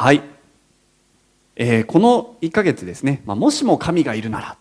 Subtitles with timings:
[0.00, 0.22] はい、
[1.56, 4.56] えー、この1ヶ月ですね、まあ、もしも神がいるなら、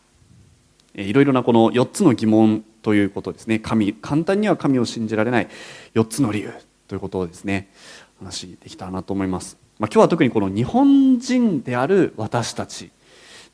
[0.95, 3.59] えー、いろいろなこの4つの疑問ということですね。
[3.59, 5.47] 神簡単には神を信じられない
[5.93, 6.51] 4つの理由
[6.87, 7.69] ということをですね。
[8.17, 12.89] 話できたらなと思います、まあ、今日は特にこの日本人である私たち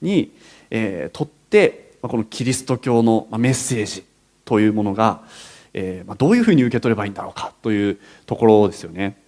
[0.02, 0.34] に、
[0.70, 4.06] えー、とって、まあ、このキリスト教のメッセージ
[4.46, 5.24] というものが、
[5.74, 9.22] えーまあ、どういうふうに受け取ればいいんだろうかというところですよね。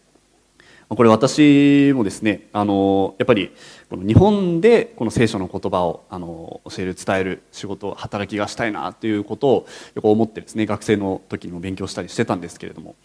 [0.88, 3.52] これ私もですねあのやっぱり
[3.90, 12.96] この日本でこの聖書の言葉をあの教える伝える仕事働きがしたいなということをよく思ってですね学生の時にも勉強したりしてたんですけれども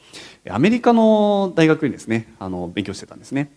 [0.51, 3.51] アメリカの大学にですねあの勉強してたんですね。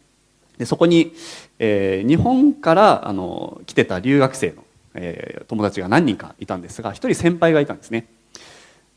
[0.57, 1.13] でそこに、
[1.59, 8.07] えー、日本からあの来てた留学生の、えー、友達が何人かいたんですが一人先輩がいたんですね。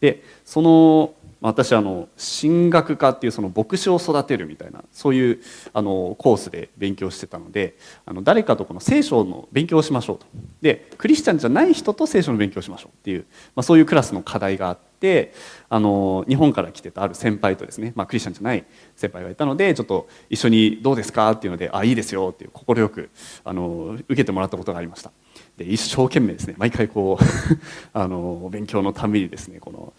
[0.00, 5.40] でその私あの神学科っていうその牧師を育てるみたいなそういう
[5.72, 10.26] あのコースで勉強してたのであの誰かとこの聖書の勉強をしましょうと。
[10.62, 15.34] でクリスチャンじゃない人と聖書の勉強をしましょうっていう、まあ、そういうクラスの課題があって
[15.68, 18.64] あの日本から来てたある先輩とですね、まあ、クリスチャンじゃない
[18.96, 23.10] 先輩がいたのでちょっと一緒にどうですかっていうのであいいですよっていう快く
[23.44, 25.12] あの受けてもらったことがありました。
[25.56, 27.24] で一生懸命ですね毎回こう
[27.92, 29.92] あの勉強のためにですねこの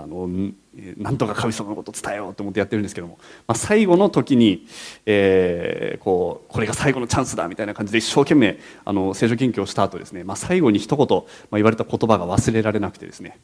[0.00, 0.28] あの
[0.96, 3.18] なんとか神様のことを伝えようと思ってやってるんですけども、
[3.48, 4.64] まあ、最後の時に、
[5.06, 13.38] えー、こうこれが最後のチャンスだみたいな感じで一生懸命あの聖書研究をした後ですね、まあ、最後に一言、まあ、言われた言葉が忘れられなくてですね。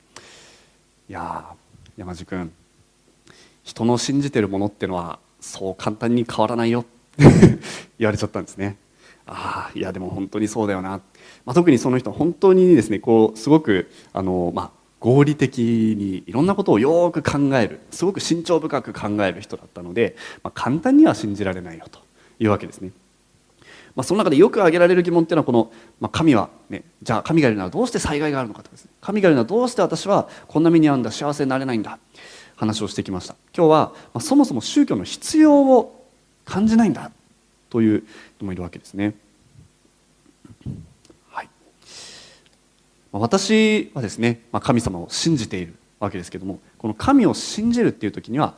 [1.11, 1.45] いや
[1.97, 2.53] 山地君
[3.65, 7.25] 人の信じてるものってのはそう簡単に変わらないよって
[7.99, 8.77] 言われちゃったんですね。
[9.27, 11.01] ああいやでも本当にそうだよな、
[11.47, 14.71] まあ、特にその人本当にですねこうすごくあの、まあ、
[15.05, 22.01] 合理的にいろんなことをよく考えるすごく慎重深く考える人だったので、まあ、簡単には信じられないよと
[22.39, 22.91] いうわけですね。
[23.95, 31.99] まあ、その中でよく挙げられる疑問っていうのはこの、まあ、神は、ね、じゃあ神がいるならどうして災害があるのかとかですね神がいるならどうして私はこんな目に遭うんだ幸せになれないんだ
[32.57, 36.09] 話をしてきました今日は、まあ、そもそも宗教の必要を
[36.47, 37.13] 感じないんだ
[37.69, 38.05] という
[38.39, 39.15] 人もいるわけですね。
[43.21, 48.55] 私はですね、ま、神様を信じているわけですけどもこの神を信じるっていう時には、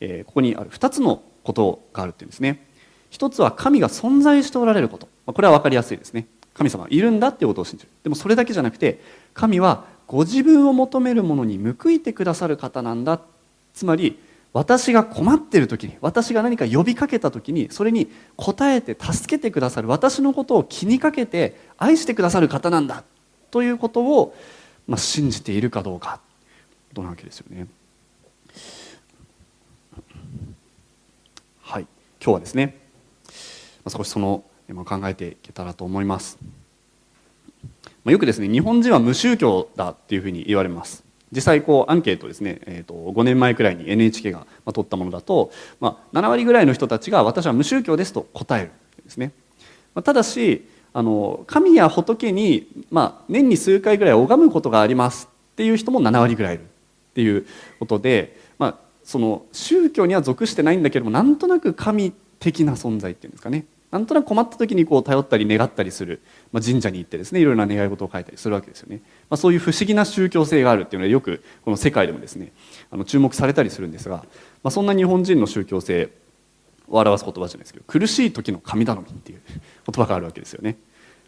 [0.00, 2.66] え、ここにある2つのことがあるっていうんですね。
[3.10, 6.26] 一つは神が存在しておられること、ま、これは分かりやすいですね。
[6.54, 7.90] 神様いるんだっていうことを信じる。
[8.02, 9.00] でもそれだけじゃなくて
[9.32, 13.20] 神はご自分を求めるものに報いてくださる方なんだ。
[13.74, 14.18] つまり
[14.52, 23.04] 私が困っている時に私が何か呼びかけた時にそれに応えて助けてくださる私のことを気にかけて愛してくださる方なんだ。
[23.50, 24.36] ということを、
[24.86, 26.20] まあ、信じているかどうか
[26.94, 27.66] となわけですよね。
[31.62, 31.82] はい
[32.20, 32.76] 今日はですね
[33.84, 34.44] まあ少しその
[34.84, 36.38] 考えていけたらと思います。
[38.04, 41.04] まあよくですね日本人は無宗教だっていうふうに言われます。
[41.32, 48.72] 実際こうアンケートですね、えー、と5年前くらいに NHK が取ったものだと、まあ、7割ぐらいの人たちが私は無宗教ですと答える
[49.02, 49.32] んですね。
[49.94, 56.66] まあただしあの神や仏に、まあ、年に数回ぐらい拝むことがありますっていう人も7割ぐらいいるっ
[57.14, 57.46] ていう
[57.78, 63.66] ことで、まあ、その宗教には属してないんだけどもなんとなく神的な存在っていうんですかね。
[63.90, 66.20] なんとなく困った時にこう頼ったり願ったりする、
[66.52, 72.52] まあ、神社に行ってですねいろいろな願い事を書いたりするわけですよね、まあ、そういう不思議な宗教性があるっていうのはよくこの世界でもですね
[72.92, 74.18] あの注目されたりするんですが、
[74.62, 76.08] まあ、そんな日本人の宗教性
[76.98, 79.60] 表す言葉じゃないですけど苦しい時の神頼みっていう言
[79.94, 80.76] 葉があるわけですよね。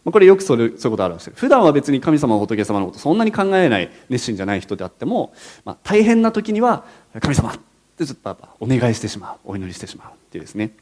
[0.04, 5.32] これよくそれそういうことを表してる普段は別に神様仏様のことそんなに考えない熱心じゃない人であっても、
[5.64, 6.84] まあ、大変な時には
[7.20, 7.58] 神様っ
[7.96, 10.72] てちょっとお願いしてしまうお祈りしてしまうっていうですね、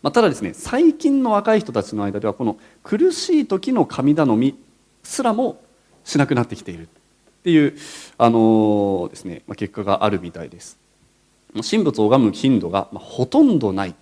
[0.00, 4.58] まあ、ただですね最近の若い人たちの間ではこの苦しい時の神頼み
[5.02, 5.60] すらも
[6.04, 6.86] しなくなってきているっ
[7.44, 7.76] ていう、
[8.16, 10.78] あのー、ですねまあ、結果があるみたいです。
[11.62, 13.94] 神仏を拝む頻度がほとんどない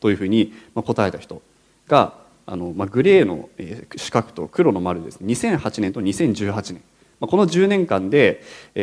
[0.00, 1.42] というふうに答えた人
[1.86, 2.14] が
[2.46, 3.48] あの、まあ、グレーの
[3.96, 6.82] 四角と黒の丸です2008年と2018年、
[7.20, 8.42] ま、この10年間で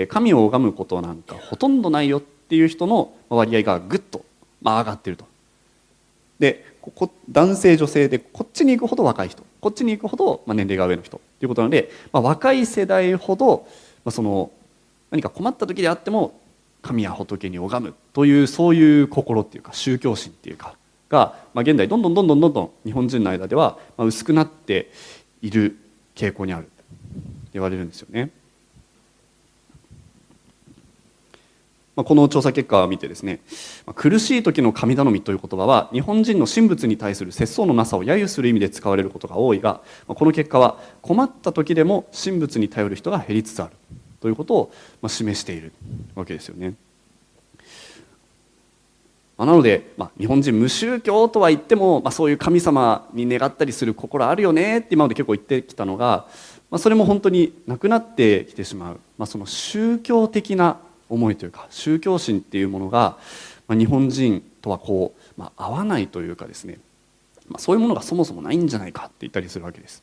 [0.09, 4.23] 神を拝むことなんかほとんどないよっていう人の割合がぐっと、
[4.63, 5.25] 上がってると。
[6.39, 13.67] でこ男性女性でこっちに行くほど若い人こっちに行くほど、年齢が上の人ということなので、まあ、若い世代ほど、
[14.11, 14.51] その
[15.09, 16.39] 何か困った時であっても
[16.85, 20.75] 神や仏に拝むというそういう心っていうか宗教心っていうか
[21.09, 24.91] が、まあ、現代どんどんどんどんどんどん日本人の間では薄くなって
[25.41, 25.77] いる
[26.13, 26.69] 傾向にあると
[27.53, 28.29] 言われるんですよね。
[31.95, 33.39] まあ、この調査結果を見てですね
[33.85, 43.71] まあ苦しい時の神頼みという言葉は日本人の神仏に対する節操のなさを揶揄する意味で使われることが多いがまあこの結果は困った時でも神仏に頼る人が減りつつある
[44.25, 44.71] ということを
[45.07, 45.71] 示している
[46.15, 46.73] わけですよね。
[49.37, 56.25] なので、まあ、日本人無宗教とは言っても、まあ、そういう神様に願ったりする心あるよねって今まで結構言ってきたのが、
[56.71, 63.19] まあ、それも本当になくなってきてしまう、ま、その宗教的な思いというか宗教心っていうものが、
[63.67, 66.79] ま、日本人とはこう、ま、合わないというかですね、
[67.47, 70.01] ま、そういうものがそもそもないんじゃないかって言ったりするわけです。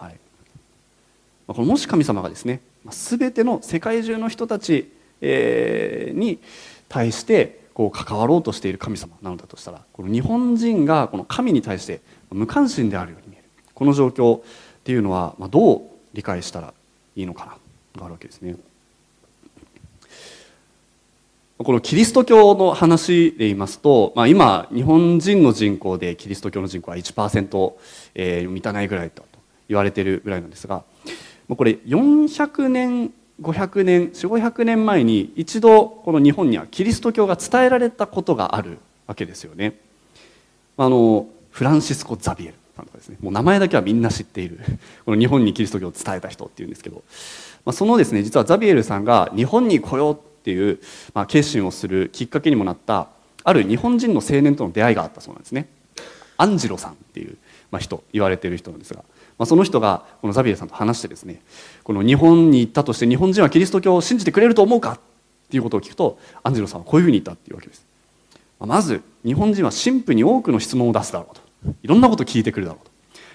[0.00, 0.18] はいまあ、
[1.48, 2.60] このもし神様がですね、
[2.90, 6.38] 全ての世界中の人たち、に
[6.88, 12.00] 対してこう関わろうとしている神様なのだとしたらこの日本人がこの神に対して
[12.30, 14.42] 無関心であるように見えるこの状況っ
[14.84, 15.82] ていうのは、まあ、どう
[16.14, 16.72] 理解したら
[17.16, 17.52] いいのかな
[18.00, 18.56] があるわけですね。
[21.58, 27.72] このキリスト教の話で言いますと、まあ、今日本人の人口でキリスト教の人口は1%、
[28.14, 29.24] えー、満たないぐらいだと
[29.68, 30.84] 言われているぐらいなんですが
[31.48, 39.74] もうこれ400年500年4500年前に一度この日本にはキリスト教が伝えられたことがあるわけですよね。
[40.76, 43.16] あのフランシスコ・ザビエルさんとかですね。
[43.20, 44.58] もう名前だけはみんな知っている。
[45.06, 47.02] この日本にキリスト教を伝えた人っていうんですけど、
[47.64, 50.80] まあ、そのですね実はザビエルさんが日本に来ようっていう、
[51.14, 53.08] まあ、決心をするきっかけにもなった
[53.44, 55.68] ある日本人の青年との出会いがあったそうなんですね。
[56.36, 57.36] アンジロさんっていう、
[57.70, 59.04] まあ、人言われている人なんですが。
[59.38, 61.40] まあ、その人がこのザビエルさんと話してですね
[61.84, 65.00] この日本に行ったとして日本人はキリスト教を信じてくれると思うかっ
[65.48, 67.86] ていうことを聞くとアンジェロさんはこういうふうに言ったっていうわけです、
[68.58, 71.48] まあ、まず日本人は神父に多くの質問を出すだろうと。
[71.82, 72.90] いろんなことを聞いてくるだろうと。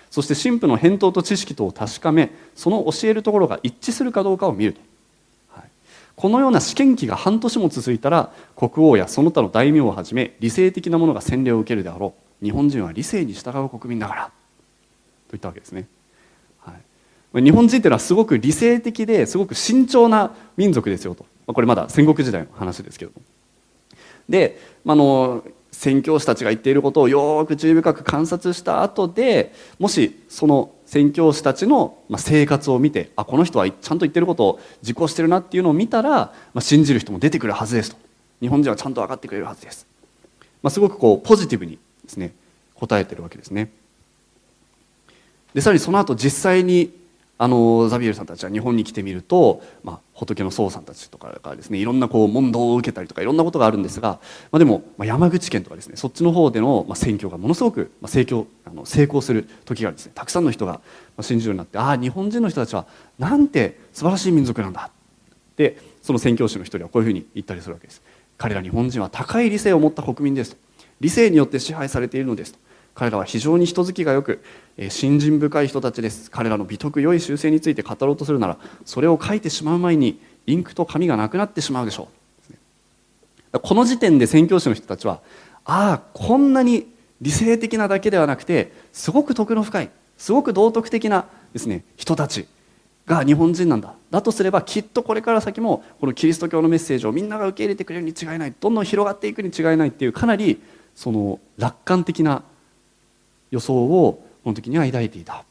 [0.10, 4.80] そして神父の返答と知識とを確かめその教えるところが一致するかどうかを見ると、
[5.50, 5.64] はい、
[6.16, 12.46] このような試験期が半年も続いたら国王やその他の大名をはじめ理性的なものが洗礼を受けるであろう。
[12.46, 14.32] 日本人は理性に従う国民だから。
[15.34, 15.88] といったわけですね、
[16.60, 16.76] は
[17.40, 23.12] い、日本人っていうのはすごく理性的ですごく慎重な民族ですよと、ま、これまだ戦国時代の話ですけど
[24.30, 37.98] で、まあの宣教師たちが言っていることをよく注意深く観察した後でもしその宣教師たちの生活を見てあこの人はちゃんと言ってることを実行してるなっていうのを見たら、まあ、信じる人も出てくるはずですと。
[38.40, 39.88] 日本人はちゃんと分かってくれるはずです、
[40.62, 42.36] まあ、すごくこうポジティブにですね
[42.76, 43.72] 答えてるわけですね。
[45.54, 46.92] でさらにその後実際に
[47.38, 54.20] あのザビエルさんたちは日本に来てみると、まあ、仏の僧さんたちとかからですねいろんなこう問答を受けたりとかいろんなことがあるんですが、
[54.52, 60.80] まあ、でも、まあ、山口県とかですねそっちの方での、まあ、宣教がものすごく、まあ、成功あの成功する時がですねたくさんの人が
[61.22, 62.86] 信じるようになってああ日本人の人たちは
[63.18, 64.90] なんて素晴らしい民族なんだ
[65.58, 68.02] でその宣教師の一人はこういうふうに言ったりするわけです
[68.38, 70.58] 彼ら日本人は高い理性を持った国民ですと
[71.00, 72.60] 理性によって支配されているのですと
[72.96, 74.44] 彼らは非常に人付きがよく
[74.90, 76.30] 信心深い人たちです。
[76.30, 82.10] 彼らの美徳良い習性について語ろうとするならそれを書いてしまう前にインクと紙がなくなってしまうでしょ
[83.54, 83.60] う。
[83.60, 85.22] この時点で宣教師の人たちは
[85.66, 86.88] ああこんなに
[87.22, 92.48] 理性的なだけではなくてすごく徳の深いすごく道徳的なですね人たち
[93.06, 93.96] が日本人なんだ。
[94.12, 100.62] だとすればきっとこれから先もこのキリスト教のメッセージをみんなが受け入れてくれるに違いないどんどん広がっていくに違いないっていうかなり
[100.96, 102.44] その楽観的な
[103.54, 105.46] 予想をこの時には抱いていた。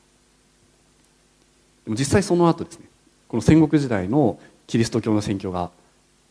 [1.84, 2.86] でも実際その後ですね
[3.28, 5.70] この戦国時代のキリスト教の宣教が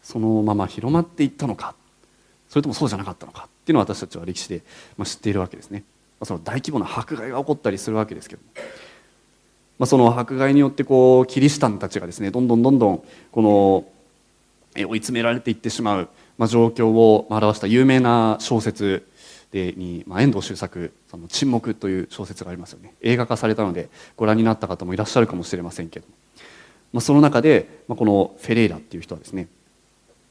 [0.03, 1.75] そのまま広まっていったのか
[2.49, 4.61] それともそうじゃなかったのかっていうのは私たちは歴史で
[5.03, 5.83] 知っているわけですね。
[6.23, 8.41] その大規模な迫害が起こったりするわけですけど
[9.79, 19.07] まあ、その迫害によってこうキリシタンたちがですねどんどんどんどんこの追い詰められていってしまう、まあ、状況を表した有名な小説
[19.51, 22.93] でに、まあ、遠藤周作「その沈黙」という小説がありますよね。
[23.01, 26.07] 映画化されたのでご覧になった方もいらっしゃるかもしれませんけど
[26.93, 29.47] まあ、その中で、まあ、このフェレイラっていう人はですね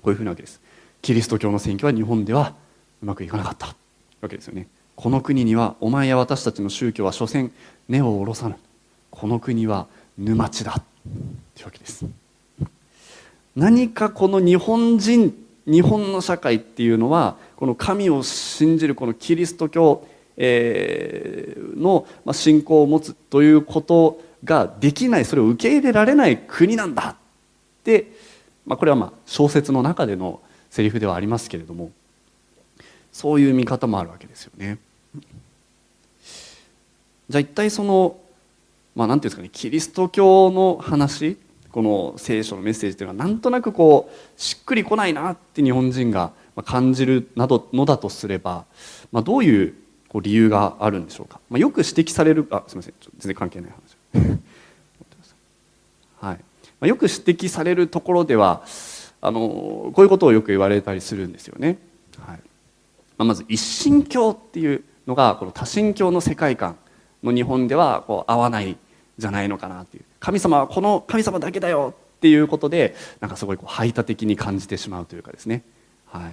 [0.03, 0.61] こういうふうなわけです。
[1.03, 2.55] キリスト教の選挙は日本では
[3.03, 3.75] うまくいかなかった。
[4.21, 4.69] わけですよね。
[4.97, 7.50] この国にはお前や私たちの宗教は所詮
[7.89, 8.57] 根を下ろさぬ。
[9.11, 9.87] この国は
[10.19, 10.83] 沼地だ。
[11.55, 12.05] というわけです。
[13.57, 15.35] 何かこの日本人
[15.67, 20.07] 日本の社会っていうのはこの神を信じるこのキリスト教
[20.38, 27.17] の信仰を持つということができないそれを受け入れられない国なんだっ
[27.85, 28.12] て、
[28.64, 30.40] まあ、これはまあ小説の中での
[30.71, 31.90] セリフではありますけれども
[33.12, 34.79] そういう見方もあるわけですよね。
[37.29, 38.17] じゃあ一体その
[38.95, 41.37] まあ何ていうんですかねキリスト教の話
[41.71, 46.33] この聖書のメッセージというのはなんとなくこうしっくりこないなって日本人が
[46.64, 48.64] 感じるなどのだとすれば、
[49.12, 49.75] まあ、どういう
[50.09, 52.95] こう理由があるんでしょうか、まあ、よく指摘されるあすみません。
[53.00, 53.97] 全然関係ない話。
[56.21, 56.35] はい。
[56.35, 56.40] ま
[56.80, 58.62] あ、よく指摘されるところでは
[59.21, 59.40] あの
[59.95, 61.78] こういうことをよく言われたりするんですよね、
[62.19, 62.40] はい。
[63.19, 66.76] まあ、まず一神教っていうのがこの多神教の世界観
[67.23, 68.76] の日本ではこう合わない
[69.19, 70.04] じゃないのかなっていう。
[70.21, 75.62] 神様はこの神様だけだよっていうことでなんかすごいこう排他的に感じてしまうというかですね、
[76.12, 76.33] はい。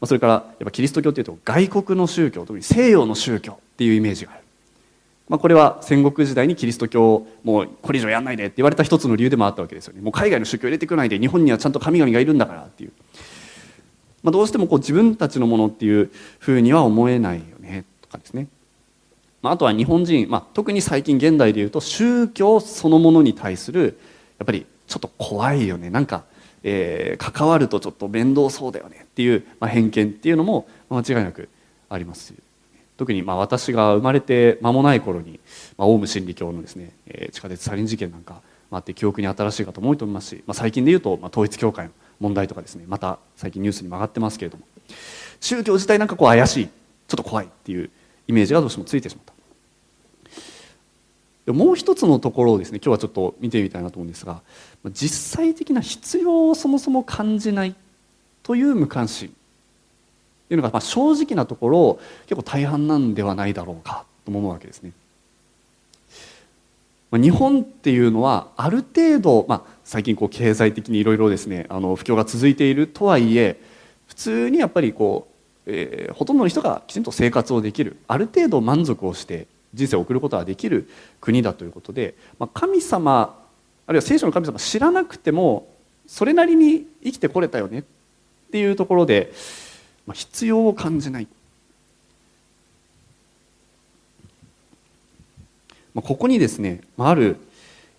[0.00, 4.42] まそれからやっぱキリスト教っていうと外国の宗教特に西洋の宗教っていうイメージがある、
[5.28, 10.00] まあ、これは戦国時代にキリスト教もうこれ以上やんないでって言われた一つの理由でもあったわけですよね。
[10.00, 12.92] もう海外の宗教入れてこないで日本にはちゃんと神々がいるんだからっていう、
[14.22, 18.48] まあ、どうしてもこう自分たちのものっていうふうには思えないよねとかですね。
[19.42, 23.98] あとは日本人、まあ、特に最近現代でいうと宗教そのものに対する
[24.38, 25.88] やっぱりちょっと怖いよね。
[25.88, 26.24] なんか、
[26.62, 31.48] えー、関わるとちょっと面倒そうだよねっていう、まあ、偏見っていうのも間違いなく
[31.88, 32.34] あります
[32.96, 35.40] 特にまあ私が生まれて間もない頃に、
[35.78, 44.64] まあ、オウム真理教のですね、えー、地下鉄サリン事件なんかあって記憶に新しい方も多いと思いますし、まあ、最近でいうと、まあ、統一教会の問題とかですねまた最近ニュースに曲がってますけれども
[45.40, 47.90] 宗教自体なんかこう怪しいちょっと怖いっていう
[48.28, 49.29] イメージがどうしてもついてしまった。
[51.52, 54.42] もう一つのところをですね今日はちょっと見てみたいなと思うんですが
[54.92, 57.74] 実際的な必要をそもそも感じない
[58.42, 59.34] という無関心
[60.48, 64.92] というのがまあ正直なところ結構大半なんではないだろうかと思うわけですね。
[67.12, 73.60] 日本っていうのはある程度、まあ、最近こう経済的にいろいろですねあの不況が続いているとはいえ
[74.06, 75.26] 普通にやっぱりこ
[75.66, 80.88] う、えー、ほとんどの人がきちんと生活をできるある程度満足をして人生を送ることができる
[81.20, 83.38] 国だということで、まあ、神様
[83.86, 85.68] あるいは聖書の神様知らなくても
[86.06, 87.82] それなりに生きてこれたよねっ
[88.50, 89.32] ていうところで、
[90.06, 91.28] まあ、必要を感じない、
[95.94, 97.36] まあ、ここにですね、まあ、ある、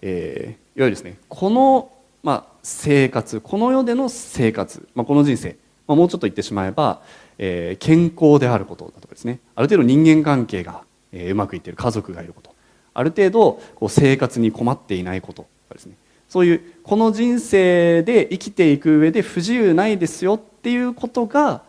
[0.01, 5.55] えー、いわゆるですねこの、まあ、生活この世での生活、まあ、この人生、
[5.87, 7.01] まあ、もうちょっと言ってしまえば、
[7.37, 12.53] えー、健康であることだとかですねある程度人間関係がえ、うまくいっている家族がいること。
[12.93, 15.95] ある程度こう生活に困っていないことですね。
[16.27, 21.63] そういうこの人生で生きていく上で不自由ないですよっていうことが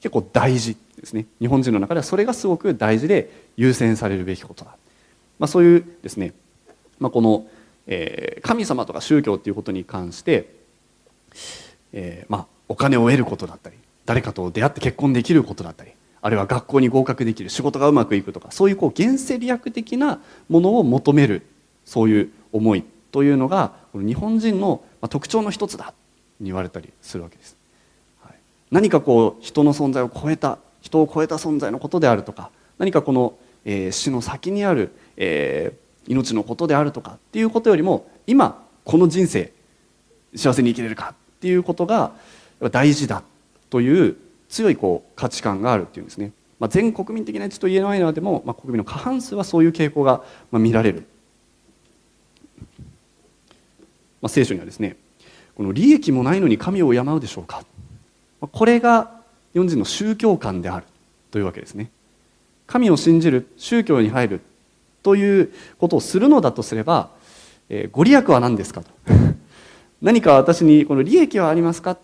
[0.00, 1.26] 結構大事ですね。
[1.40, 4.76] 日本人の中ではそれがすごく大事で優先されるべきことだ、
[5.38, 6.32] まあ、そういうですね、
[6.98, 7.46] まあ、この、
[7.86, 10.54] えー、神様とか宗教っていうことに関して、
[11.92, 13.76] えー、まあ、お金を得ることだったり
[14.06, 21.42] 誰かと出会って結婚できることだったりあるいは学校に合格できる仕事がうまくいくとかそういうこう原生理学的なものを求める
[21.84, 25.94] そういう思いというのがこの日本人の特徴の一つだと
[26.40, 27.56] 言われたりするわけです、
[28.22, 28.34] はい、
[28.70, 39.52] 何かこう人の存在を超えた人を超えた存在のことであるとか何かこの、えー、死の先にある、えー、命のことであるとかっていうことよりも今この人生
[40.36, 42.12] 幸せに生きれるかっていうことが
[42.70, 43.22] 大事だ
[43.70, 44.16] という
[44.52, 51.06] 強いこう価値観があるっていうんですね、まあ、全国民的な地と言えないのでも、まあ、国民の過半数はそういう傾向が見られる、
[54.20, 54.96] まあ、聖書にはですね
[55.54, 57.64] この利益もないのに神を敬うでしょうか。
[58.40, 59.10] これが
[59.52, 60.86] 日本人の宗教観である。
[61.30, 61.90] というわけですね。
[62.66, 64.40] 神を信じる宗教に入る。
[65.02, 67.10] ということをするのだとすれば、
[67.68, 68.90] えー、ご利益は何ですかと。
[70.00, 71.98] 何か私にこの利益はありますか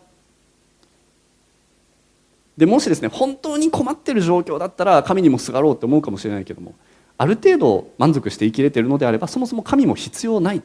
[2.59, 6.75] でもしですね本当に困ってる状況だったら神にもすがろうって思うかもしれないけども
[7.17, 10.63] ある程度満足して生きれてるのであればそもそも神も必要ないっ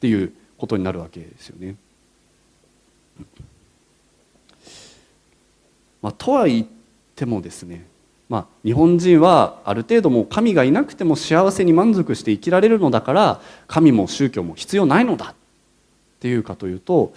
[0.00, 1.76] ていうことになるわけですよね。
[6.02, 6.66] まあ、とは言っ
[7.16, 7.86] てもですね、
[8.28, 15.34] まあ、日本人はある程度もう神がいなくても幸せに満足して生きられるのだから神も宗教も必要ないのだっ
[16.20, 17.12] ていうかというと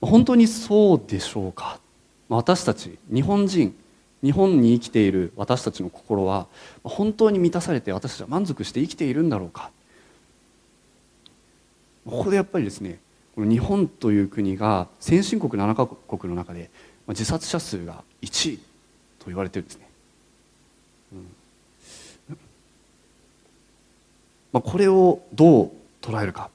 [0.00, 1.78] 本当にそうでしょうか
[2.28, 3.74] 私たち日本人
[4.22, 6.46] 日本に生きている私たちの心は
[6.82, 9.70] 本当に満たされて私たちは満足して生きているんだろうか。
[12.06, 12.98] ここでやっぱりですね
[13.34, 16.70] この日本という国が先進国7カ国の中で
[17.08, 18.58] 自殺者数が1位
[19.18, 19.88] と言われてるんですね、
[21.12, 22.38] うん。
[24.52, 26.50] まあ、これをどう捉えるか。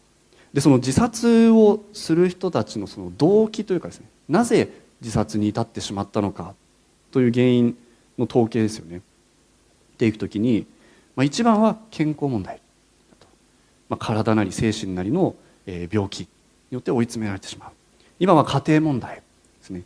[0.54, 4.70] でその自殺をする人たちのその動機というかですねなぜ
[5.01, 6.53] 自殺に至ってしまったのか
[7.12, 7.77] という原因
[8.17, 9.01] の統計ですよね。
[9.98, 10.65] でいくときに、
[11.15, 12.62] まあ、一番は健康問題
[13.91, 15.36] まあ、体なり精神なりの
[15.67, 16.27] 病気に
[16.72, 17.72] よって追い詰められてしまう。
[18.20, 19.22] 今は家庭問題で
[19.62, 19.84] すね。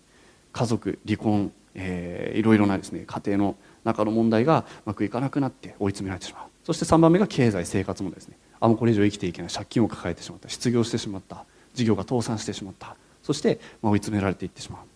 [0.53, 6.43] 家族離婚、えー、いろいろなですね家庭の中の問題がうまくいかなくなって追い詰められてしまう。
[6.63, 8.37] そして3番目が経済生活問題ですね。
[8.59, 9.51] あもうこれ以上生きていけない。
[9.51, 10.49] 借金を抱えてしまった。
[10.49, 11.43] 失業してしまった。
[11.73, 12.95] 事業が倒産してしまった。
[13.23, 14.94] そして、まあ、追い詰められていってしまう。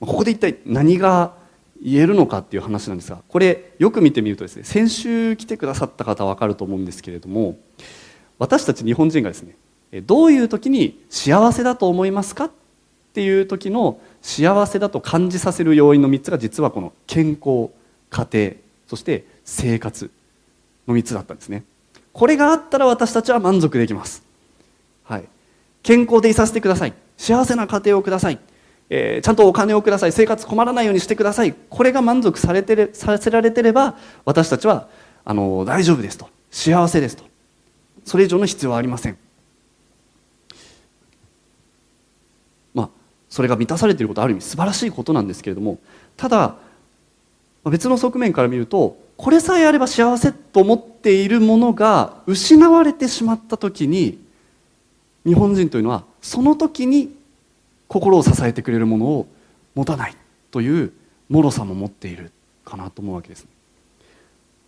[0.00, 1.34] ここで一体何が
[1.82, 7.58] 言えるのかっていう話なんですがこれよく見てみるとですね先週来てくださった方は分かると思うんですけれども
[8.38, 9.54] 私たち日本人がですね
[10.02, 12.50] どういう時に幸せだと思いますかっ
[13.12, 17.70] ていう時の幸せだと感じさせる要因の3つが実はこの健康
[18.08, 18.52] 家庭
[18.86, 20.10] そして生活
[20.86, 21.64] の3つだったんですね。
[22.12, 24.22] これがあったら私たちは満足できます、
[25.04, 25.24] はい、
[25.82, 26.94] 健康でいさせてください。
[27.16, 28.38] 幸せな家庭をください。
[28.92, 30.12] えー、ちゃんとお金をください。
[30.12, 31.54] 生活困らないようにしてください。
[31.70, 34.88] これが満足されてれさせられてれば私たちは
[35.24, 36.28] あの大丈夫ですと。
[36.50, 37.24] 幸せですと。
[38.04, 39.16] それ以上の必要はありません。
[42.74, 42.88] まあ
[43.28, 45.78] それが満たされていることはある意味素晴らしいことなんですけれども
[46.16, 46.56] ただ
[47.64, 54.18] 別の側面から見るとこれさえあれば幸せと思っているものが失われてしまった時に
[55.24, 57.14] 日本人というのはその時に
[57.90, 59.26] 心を支えてくれるものを
[59.74, 60.14] 持たない
[60.52, 60.92] という
[61.28, 62.30] 脆さも持っている
[62.64, 63.46] かなと思うわけです、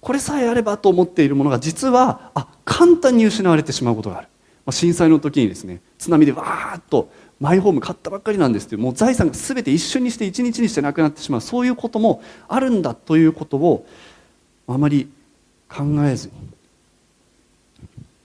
[0.01, 4.29] これさえあればと思っているものが実はあ簡単に失われてしまうことがある、
[4.67, 13.87] まあ、震災の時にですね津波でわーっとマイホーム買ったばっかりなんですってもう財産が全て一瞬にして一日にしてなくなってしまうそういうこともあるんだということを
[14.67, 15.09] あまり
[15.69, 16.35] 考えずに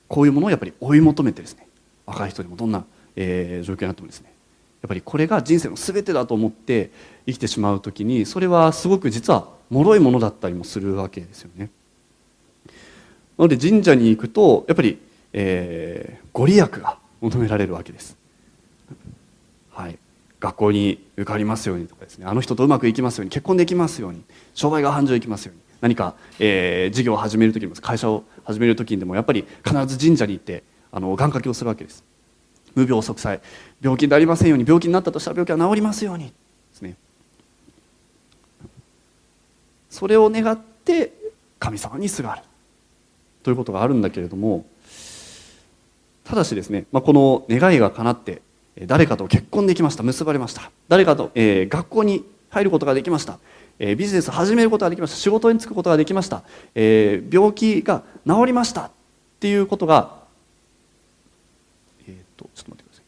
[0.08, 1.68] こういうものをやっぱり追い求めてですね
[2.08, 2.84] 若い人でもどんな、
[3.16, 4.32] えー、状況になってもですね
[4.88, 6.90] っぱりこれが人生の全てだと思って
[7.26, 11.70] 生きてしまう時にそれはすごく実は脆いものだったりもするわけですよね。
[13.38, 14.98] なので神社に行くとやっぱり、
[15.34, 18.18] えー、ご利益が求められるわけです。
[19.72, 20.00] はい、
[20.40, 24.24] 学校に受かりますようにとかですねあの人とうまくいきますように結婚できますように
[24.56, 32.07] 商売が繁盛いきますように何か、えー、事業を始める時にも会社を始める時にでもやっぱり必ず神社に行ってあの願掛けをするわけです。
[32.78, 33.42] 無病息災。
[33.82, 36.26] 病気になりませんように病気になったとしたら病気は治りますように。
[36.26, 36.34] で
[36.74, 36.96] すね。
[39.90, 41.12] それを願って
[41.60, 42.44] 神様にすがる。
[43.42, 44.66] ということがあるんだけれども
[46.26, 48.42] ただしですね、まあ、この願いが叶って
[48.82, 50.04] 誰かと結婚できました。
[50.04, 50.70] 結ばれました。
[50.88, 53.40] 誰かと、えー、学校に入ることができました、
[53.80, 55.18] えー、ビジネス始めることができました。
[55.18, 56.44] 仕事に就くことができました、
[56.76, 58.82] えー、病気が治りました。
[58.82, 58.92] っ
[59.40, 60.17] ていうことが
[62.38, 63.04] とちょっと待ってください。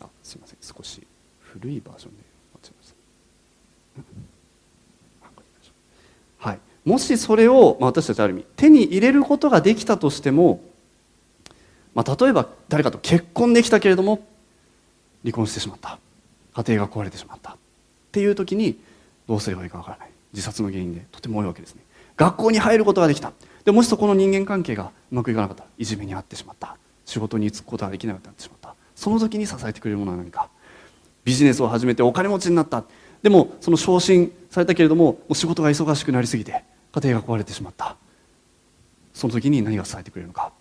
[0.00, 0.58] あすいません。
[0.60, 1.04] 少し
[1.40, 2.22] 古いバージョンで
[2.54, 2.94] 間違えまし
[6.40, 6.58] たはい。
[6.84, 10.60] もしそれを、まあ、私たちある意味手に入れることができたとしても、
[11.94, 14.26] まあ、例えば誰かと結婚できたけれども
[15.22, 15.98] 離婚してしまった。
[16.54, 17.52] 家庭が壊れてしまった。
[17.52, 17.56] っ
[18.12, 18.78] ていう時に
[19.28, 20.10] どうすればいいかわからない。
[20.32, 21.82] 自殺の原因でとても多いわけですね。
[22.16, 23.32] 学校に入ることができた。
[23.64, 26.76] でもしそこの人間関係がうまくいかなかったらいじめに遭ってしまった。
[27.04, 28.74] 仕事に就くことができなくなってしまった。
[28.94, 30.48] その時に支えてくれるものは何か。
[31.24, 32.84] ビジネスを始めてお金持ちになった。
[33.22, 37.96] でもその昇進されたけれどももう仕事が忙しくなりすぎて家庭が壊れてしまった。
[39.14, 40.52] その時に何が支えてくれるのか。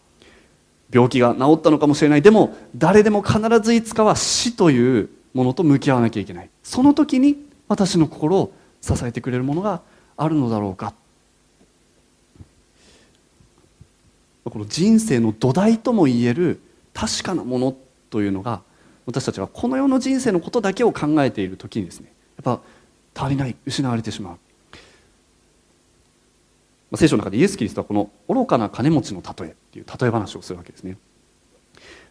[0.91, 2.21] 病気が治ったのかもしれない。
[2.21, 6.49] でも誰でも必ずいつかは死というものと向き合わなきゃいけない。
[6.63, 9.81] その時に私の心を支えてくれるものが
[10.17, 10.93] あるのだろうか。
[14.43, 16.59] この人生の土台ともいえる
[16.93, 17.77] 確かなもの
[18.09, 18.61] というのが
[19.05, 22.11] 私たちはこの世の人生のことだけを考えている時にですね
[22.43, 22.59] やっ
[23.13, 24.33] ぱ足りない失われてしま
[26.91, 26.97] う。
[26.97, 30.97] 聖書の中でイエス・キリストはこの愚かな金持ちの例えっていう例え話をするわけですね。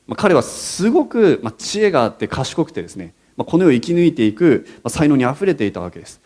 [0.07, 6.21] まあ、彼はすごく、まあ、知恵があって賢くてですね、まあ、この世を生き抜いていく、まあ、才能にあふれていたわけです。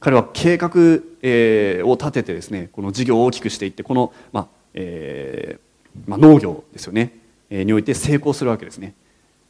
[0.00, 0.70] 彼は計画、
[1.22, 7.18] えー、を立ててですねこの事業を大きくしていってこの、まあえーまあ、農業ですよね、
[7.50, 8.94] えー、において成功するわけですね。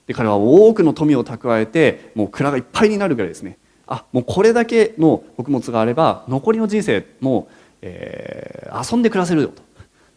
[0.06, 3.58] で彼は多くの富を蓄えてもう蔵がいっぱいになるぐらいですね。
[3.86, 9.62] あもうこれだけの穀物があれば残りの人生もう、えー、遊んで暮らせるよと。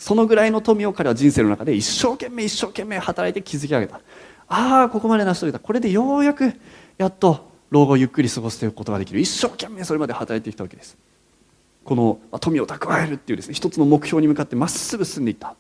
[0.02, 4.02] そのぐらいの富を彼は人生の中で一生懸命一生懸命働いて築き上げた。
[4.48, 5.60] ああここまで成し遂げた。
[5.60, 6.56] これでようやく
[6.98, 9.20] やっと老後をゆっくり過ごすということができる。
[9.20, 10.98] 一生懸命それまで働いてきたわけです。
[11.86, 15.56] この富を蓄えるっていうですね一つの目標に向かってまっすぐ進んでいった。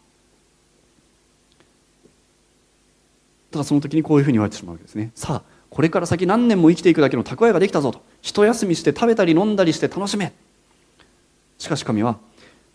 [3.52, 5.12] ただその時にこういうふうに言われてしまうわけですね。
[5.14, 8.02] さあこれから先何年も生きていくだけの蓄えができたぞと。
[8.24, 10.34] 一休みして食べたり飲んだりして楽しめ。
[11.60, 12.18] しかし神は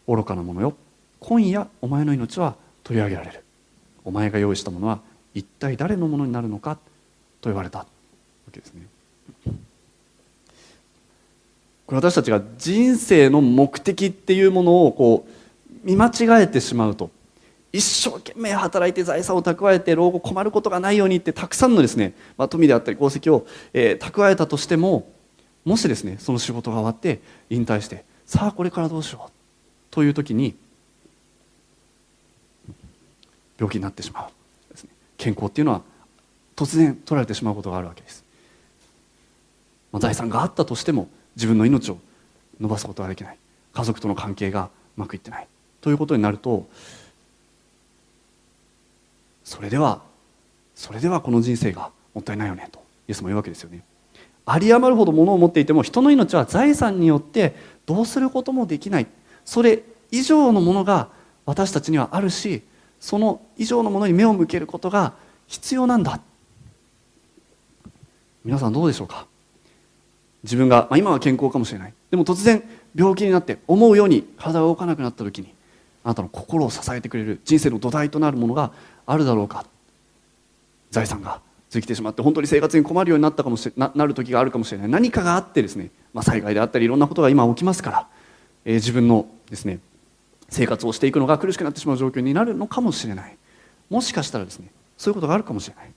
[0.07, 0.77] 愚かなものよ。
[1.21, 3.45] 今夜お前の命は取り上げられる。
[4.05, 5.01] お前が用意したものは
[5.35, 6.77] 一体誰のものになるのか
[7.41, 7.81] と言われた。
[7.81, 7.87] わ
[8.53, 8.87] けですね。
[11.87, 17.11] これ私たちが人生の目的っていうものをこう見間違えてしまうと
[17.73, 25.09] 一生懸命働いて財産を蓄えて老後困ることがないようにってたくさんのですね、まあ、富であったり功績を、えー、蓄えたとしても
[25.65, 29.31] もしですねその仕事が終わって引退してさあこれからどうしよう
[29.93, 30.57] という時に
[33.59, 34.31] 病気になってしまう。
[34.71, 35.83] です、ね、健康っていうのは
[36.55, 38.25] 突然取られてしまうことがあるわけです、
[39.93, 41.99] まあ、財産があったとしても自分の命を
[42.61, 43.39] 伸ばすことができない。
[43.73, 45.47] 家族との関係がうまくいってない。
[45.83, 46.67] ということになると
[49.45, 50.03] それでは
[50.75, 52.69] それではこの人生がもったいないよね。
[52.73, 53.83] とイエスも言うわけですよね。
[54.49, 59.07] 有り余るほど物を持っていても人の命は財産によってどうすることもできない。
[59.45, 61.09] それ以上のものが
[61.45, 62.63] 私たちにはあるし
[63.01, 65.13] その以上のものに目を向けることが
[65.47, 66.21] 必要なんだ。
[68.45, 69.27] 皆さんどうでしょうか？
[70.43, 71.95] 自分が、まあ、今は健康かもしれない。
[72.11, 72.63] でも突然
[72.95, 75.53] 病気になって思うように体が動かなくなった時に
[76.05, 78.73] あなたの心を支えてくれる人生の土台となるものが
[79.07, 79.67] あるだろうか。
[80.91, 84.89] 財産が尽きてしまって本当に生活に困るようになったかもしれななる時があるかもしれない。
[84.89, 88.09] 何かがあってですね、まあ、災害であったりいろんなことが今起きますから、
[88.65, 89.81] えー、自分のですね
[90.49, 93.37] 生活をしていくのが苦しくなってしまう状況になるのかもしれない。
[93.91, 95.91] もしかしたらですねそういうことがあるかもしれない。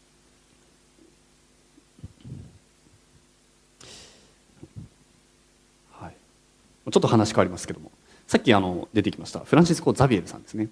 [5.92, 6.14] はい、
[6.92, 7.92] ちょっと話変わりますけども。
[8.28, 10.68] さっきあの出てきましたフランシスコ・ザビエルさんですね、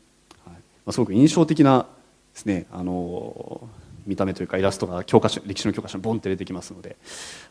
[0.46, 0.54] はい。
[0.54, 1.88] まあ、すごく印象的な
[2.34, 3.68] ですねあの
[4.06, 6.98] 見た目というかイラストが教科書歴史の教科書にボンって出てきますので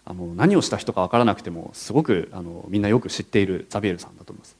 [0.05, 4.57] あの何をした人か分からなくてもすごくあのみんなよく知っているザビエルさんだと思います。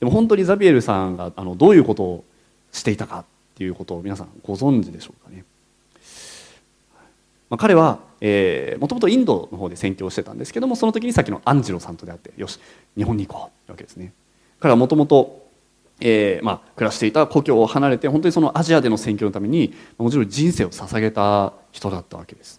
[0.00, 2.24] でも本当にザビエルさんがあのどういうことを
[2.72, 3.24] していたかっ
[3.56, 5.44] ていうことを皆さんご存知でしょうかね、
[7.50, 7.98] まあ、彼は
[8.78, 12.58] もともとインドの方で宣教してたんですけどもその時にさっきのアンジロさんと出会ってよし
[12.96, 14.12] 日本に行こうというわけですね。
[14.58, 15.40] 彼はもともと
[16.02, 22.58] えーまあ、暮らしていた故郷を離れて本当にそのアジアでの宣教のためにもちろん人生を捧げた人だったわけです。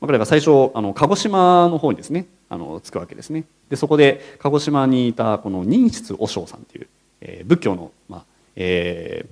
[0.00, 3.44] 彼が最初あの鹿児島の方にですねあの着くわけですね。
[3.70, 6.86] でそこで鹿児島にいたこの忍室和尚さんという、
[7.20, 8.24] えー、仏教の、まあ
[8.56, 9.26] え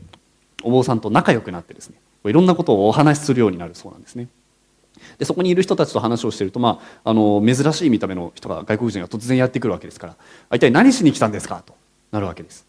[0.58, 4.28] ー、お坊さんと仲良くなってですねいろんなことをお話しするようになるそうなんですね。
[5.18, 10.16] でそこにいる人たちと話をしていると、まあ、あの珍しい見た目の人が外国人が突然やってくるわけですから
[10.54, 11.62] 一体何しに来たんですか？
[11.64, 11.74] と
[12.12, 12.66] なるわけです、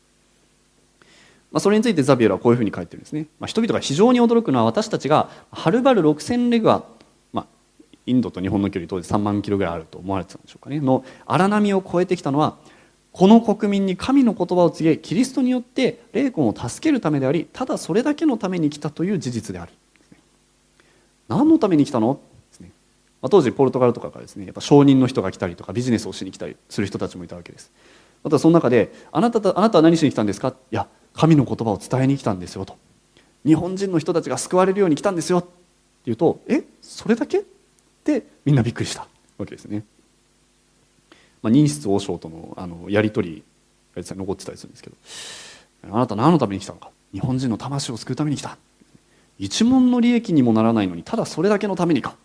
[1.52, 6.84] まあ、それについてザビエルはこういうふうに書いてるんですね、まあ、人々が非常に驚くのは私たちがはるばる6000レグア
[8.08, 10.80] インドと日本の距離当時3万キロぐらいあると思われてたんでしょうかね。
[10.80, 12.58] の荒波を越えてきたのは
[13.12, 19.72] この国民に神の言葉を告げキリストによって霊魂を助けるためでありただそれだけのために来たという事実である。
[21.28, 22.20] 何のために来たの？
[23.20, 27.72] まあ、当時ポルトガルとかからですねやっぱ商人の人が来たりとかビジネスをしに来たりする人たちもいたわけです。
[28.24, 30.50] またその中であなたあなたは何しに来たんですか？
[30.50, 32.78] いや神の言葉を伝えに来たんですよと。
[33.43, 35.50] 日本人の人たちが救われるように来たんですよって
[36.06, 36.63] 言うとえ？
[36.84, 37.41] それだけ？
[38.08, 39.08] でみんなびっくりした。
[39.38, 39.84] わけですね。
[41.43, 43.43] まあ、任室王将とのあのやり取り
[43.96, 44.96] 残ってたりするんですけど。
[45.93, 46.89] あなた何のために来たのか。
[47.13, 48.58] 日本人の魂を救うために来た。
[49.38, 52.15] 一文の利益にもならないのにただそれだけのためにか。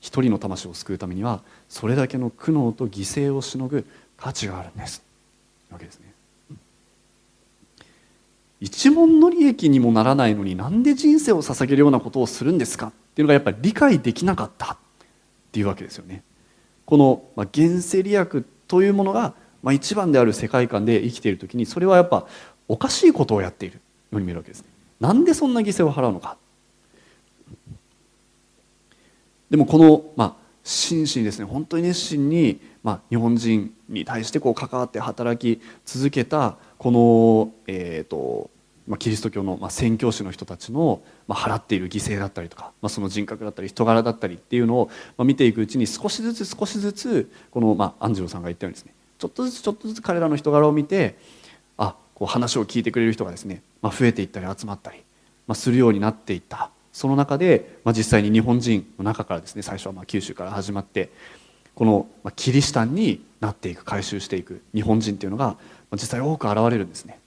[0.00, 5.02] 一人の魂を救うためにはそれだけの苦悩と犠牲をしのぐ価値があるんです。
[5.70, 6.12] わけですね。
[8.60, 12.92] 一文の利益にもならないのになんで人生を捧げるようなことをするんですか。
[13.12, 14.76] っていうのがやっぱり理解できなかったっ
[15.52, 16.22] ていうわけですよね。
[16.86, 22.26] この、まあ、現世利益というものが、まあ、一番である世界観で生きている時にそれはやっぱ
[22.68, 24.66] おかしいことをやっているように見えるわけですね。
[24.98, 26.38] なんでそんな犠牲を払うのか。
[29.50, 38.50] でもこの、まあ、真摯にですね本当に熱心に、まあ、日本人に対してこう関わって働き続けたこの、えーと
[38.88, 51.16] まあ、キリスト教の、まあ、宣教師の人たちの、まあ、払っている犠牲だったりとか、まあ、その人格だったり人柄だったりっていうのを、まあ、見ていくうちに少しずつ少しずつこの、まあ、アンジェロさんが言ったようにですねちょっとずつちょっとずつ彼らの人柄を見て
[51.78, 54.98] あこう話を聞いてくれる人がですね、まあ、増えていったり集まったり、
[55.46, 61.10] まあ、するようになっていったその中で、まあ、実際に日本人の中からですね最初はまあ九州から始まって
[61.74, 65.56] このまあキリシタンになっていく回収していく日本人っていうのがま
[65.92, 67.18] あ実際多く現れるんですね。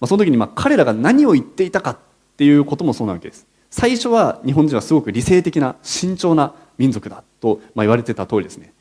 [0.00, 1.98] まあ、その時にまあ彼らが何を言っていたかっ
[2.36, 3.46] ていうこともそうなわけです。
[3.70, 8.72] 最初は日本人はすごく理性的な慎重な民族だと、まあ、言われてた通りですね、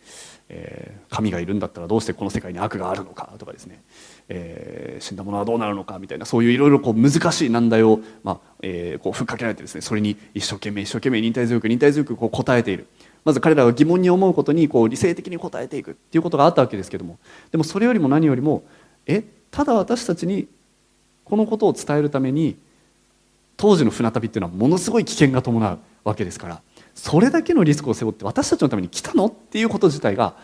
[0.50, 3.82] えー、神がいるんだったらどうしてこの世界に悪があるのかとかですね、
[4.30, 12.88] えー、死んだ者はどうなるのかみたいなそういういろいろ難しい難題を、まあえー、こうふっかけられてですねそれに一生懸命一生懸命忍耐強く忍耐強くこう答えている。
[13.26, 17.18] まず彼らが疑問に思うことにこう理性的に答えていくっていうことがあったわけですけども。
[17.52, 18.64] でもそれよりも何よりも
[19.08, 20.48] えただ私たちに
[21.34, 22.56] このことを伝えるために
[23.58, 26.62] 当時の船旅っていうのはものすごい危険が伴うわけですから
[26.94, 30.36] それだけのリスクを背負って私たちのために来たのっていうこと自体が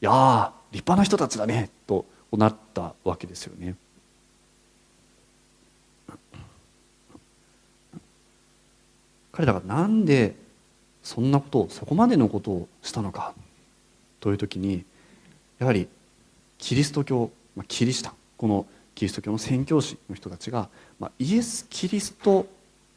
[0.00, 3.74] いや立派な人たちだねとなったわけですよね。
[9.32, 10.34] 彼らがなんで
[11.02, 13.34] そんなことをそこまでのことをしたのか
[14.20, 14.82] という時に
[15.58, 15.88] やはり
[16.56, 18.64] キリスト教、まあ、キリシタンこの
[18.98, 22.46] キリスト教の宣教師の人たちが、まあ、イエス・キリスト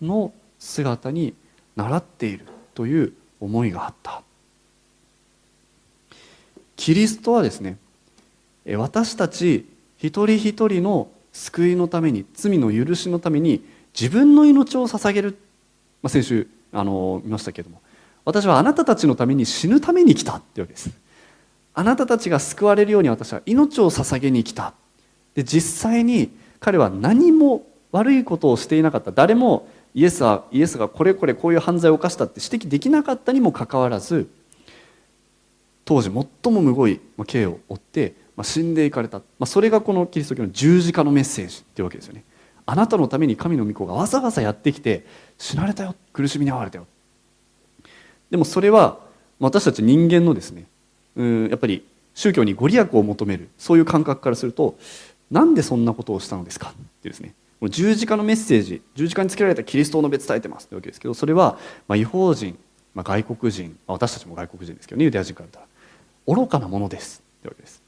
[0.02, 1.36] の姿に
[1.76, 4.24] 倣っているという思いがあった。
[6.76, 7.78] キリストはですね
[8.76, 15.38] 私たち一人一人の救いのために罪の許しのために自分の命を捧げる、
[16.02, 17.80] まあ、先週あの見ましたけれども
[18.26, 20.90] 私はあなたたちのために死ぬために来たってわけです。
[21.76, 24.74] あなたたちが救われるように私は命を捧げに来た。
[25.36, 29.12] で実際に彼は何も悪いことをしていなかった。
[29.12, 34.30] 誰もイエスはイエスがこれこれこういう犯罪を犯したって指摘できなかったにもかかわらず
[35.84, 38.13] 当時最もむごい刑を負って
[38.44, 42.24] 死んでいかれた、まあ、それがこのキリスト教の十字架のメッセージっていうわけですよね。
[42.65, 45.06] あなたのために神の御子がわざわざやってきて
[45.38, 45.96] 死なれたよ。
[46.13, 46.88] 苦しみに遭われたよ。
[48.30, 49.00] でもそれは
[49.39, 50.65] 私たち人間のですね
[51.17, 53.50] うんやっぱり宗教にご利益を求める。
[53.58, 54.78] そういう感覚からすると
[55.32, 56.70] なんでそんなことをしたのですか？
[56.70, 57.34] ってですね。
[57.70, 62.58] 十字架のメッセージ十字架につけられたキリストを述べ伝えてますというわけですけどそれは、まあ、違法人、
[62.96, 65.67] まあ、外国人、まあ、私たちも外国人ですけどねユダヤ人から見たら
[66.26, 67.82] 愚かなものですというわけです。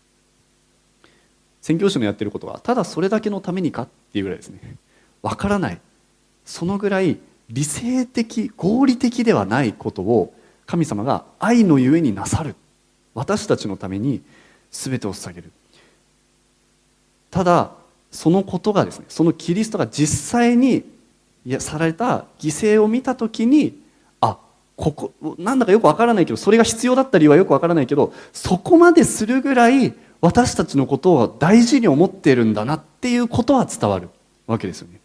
[1.62, 4.60] 宣教師のやってることはただそれだけのためにかっていうぐらいですね。
[5.21, 5.79] わからない。
[6.45, 7.17] そのぐらい
[7.49, 10.34] 理性的合理的ではないことを
[10.65, 12.56] 神様が愛のゆえになさる。
[13.15, 14.21] 私たちのために
[14.71, 15.51] 全てを捧げる。
[17.34, 17.72] ただ
[18.12, 20.84] そのことがですねそのキリストが実際に
[21.58, 23.82] された犠牲を見た時に
[24.22, 24.38] あ
[24.76, 34.10] ここなんだかよくわからないけどそれが必要だった理由はよくわからないけどそこまでするぐらい私たちのことを大事に思っているんだなっていうことは伝わる
[34.46, 35.00] わけですよね。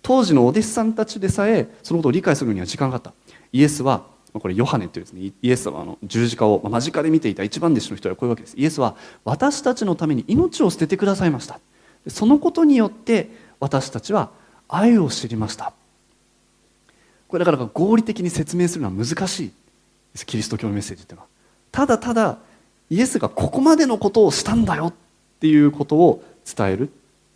[0.00, 3.12] 当時のお弟子さんたちでさえそのことを理解するには時間があった。
[3.52, 4.04] イエスは
[4.40, 8.54] これヨハネっていうですねイエスはあの十字架を間近で見ていた一番弟子の人はこういうわけです。
[8.56, 11.60] イエスは私たちのために命を捨ててくださいました。
[12.08, 14.30] そのことによって私たちは
[14.68, 15.72] 愛を知りました。
[17.28, 19.54] これだから合理的に説明するのは難しいで
[20.18, 20.26] す。
[20.26, 21.28] キリスト教のメッセージっていうのは。
[21.72, 22.38] ただただ
[22.88, 24.86] イエスがここまでのことをしたんだよ。
[24.86, 26.90] っていうことを伝える。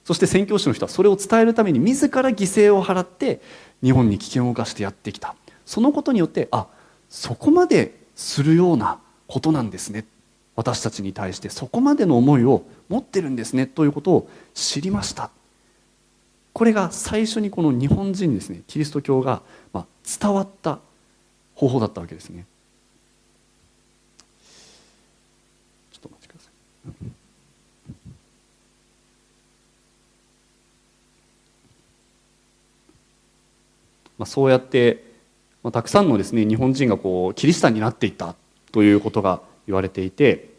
[0.04, 3.40] そして宣教師の人はそれを伝えるために自ら犠牲を払って
[3.82, 5.34] 日本に危険を冒してやってきた。
[5.66, 6.66] そのことによってあ
[7.10, 10.06] そこまでするようなことなんですね。
[10.56, 11.50] 私たちに対して。
[11.50, 15.30] そこまでの思いを持ってるんですねということを知りました。
[16.52, 18.62] これが最初にこの日本人ですね。
[18.66, 19.42] キリスト教が
[19.72, 20.78] 伝わった
[21.54, 22.44] 方法だったわけですね。
[25.92, 26.50] ちょっとお待ちください。
[34.18, 35.09] まあ、そうやって、
[35.62, 38.34] まあ、たくさんのですね日本人がこうキリシタンになっていった
[38.72, 40.50] ということが言われていて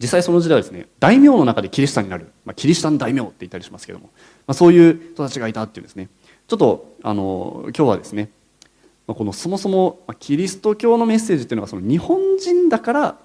[0.00, 4.06] 実際その時代はですね大名の中でキリシタンになる、まあ、キリシタン大名って言ったりしますけども、
[4.46, 6.08] まあ、そういう人たちがいたっていうんですね。
[6.46, 8.30] ちょっとあの今日はですね
[9.06, 13.16] このそもそもキリスト教のメッセージっていうのがその日本人だから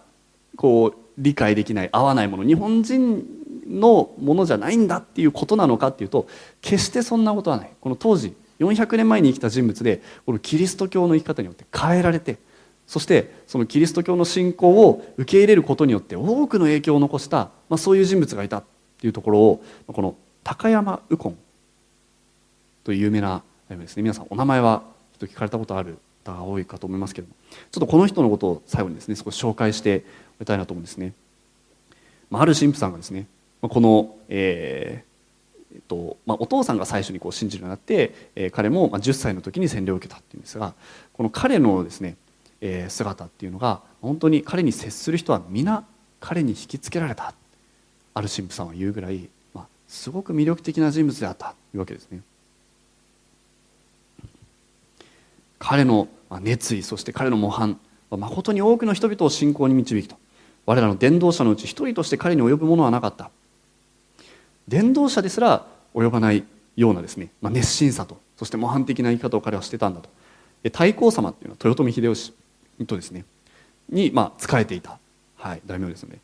[0.56, 2.44] こう理解できない合わないもの。
[2.44, 3.26] 日本人
[3.68, 6.28] のものじゃないんだっていうことなのかっていうと
[6.62, 7.72] 決してそんなことはない。
[7.80, 12.38] この当時400年前に生きた人物でこのキリスト教の生き方によって変えられて
[12.88, 18.64] そしてそのキリスト教の信仰を受け入れることによって多くの影響を残した、まあ、そういう人物がいたっ
[19.00, 21.38] ていうところをこの高山右近
[22.84, 27.34] という有名なですね皆さんお名前はちょっと聞かれたことある方が多いかと思いますけども
[27.72, 30.06] ちょっとこの人のことを最後にですね少し紹介して
[30.40, 31.14] おきたいなと思うんですね。
[32.30, 33.28] まあ、ある神父さんがですね
[33.62, 35.13] この、えー
[35.74, 40.74] えっとまあ、お父さんが最初にこう信じるようになって、えー、彼も10歳の時に洗礼を受けたっていうんですが
[41.14, 42.16] この彼のですね
[42.64, 45.84] え姿っていうのが本当に彼に接する人は皆
[46.22, 47.34] 彼に引きつけられた。
[48.16, 51.50] ある神父さんは言うぐらい、まあ、すごく魅力的な人物であった。
[51.50, 52.22] というわけですね。
[55.60, 56.08] 彼の
[56.42, 60.16] 熱意そして彼の模範は誠に多くの人々を信仰に導きと
[60.66, 63.30] 我らの伝道者のうち一人として彼に及ぶものはなかった。
[64.68, 66.44] 伝道者ですら及ばない
[66.76, 70.10] ようなですね、まあ、熱心さとそして模範的な生き方を彼はしてたんだと。
[70.64, 72.34] 太閤様っていうのは豊臣秀吉
[72.88, 73.26] とですね
[73.90, 74.98] にまあ仕えていた、
[75.36, 76.20] はい、大名ですので。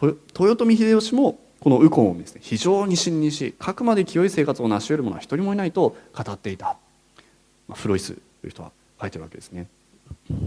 [0.00, 6.76] 豊臣秀吉もこの右近をですね非常に信任しかくまで清い生活を成し得る者は一人もいないと語っていた、
[7.68, 9.68] まあ、フロイスという人は書いてるわけですね。
[10.30, 10.44] まあ、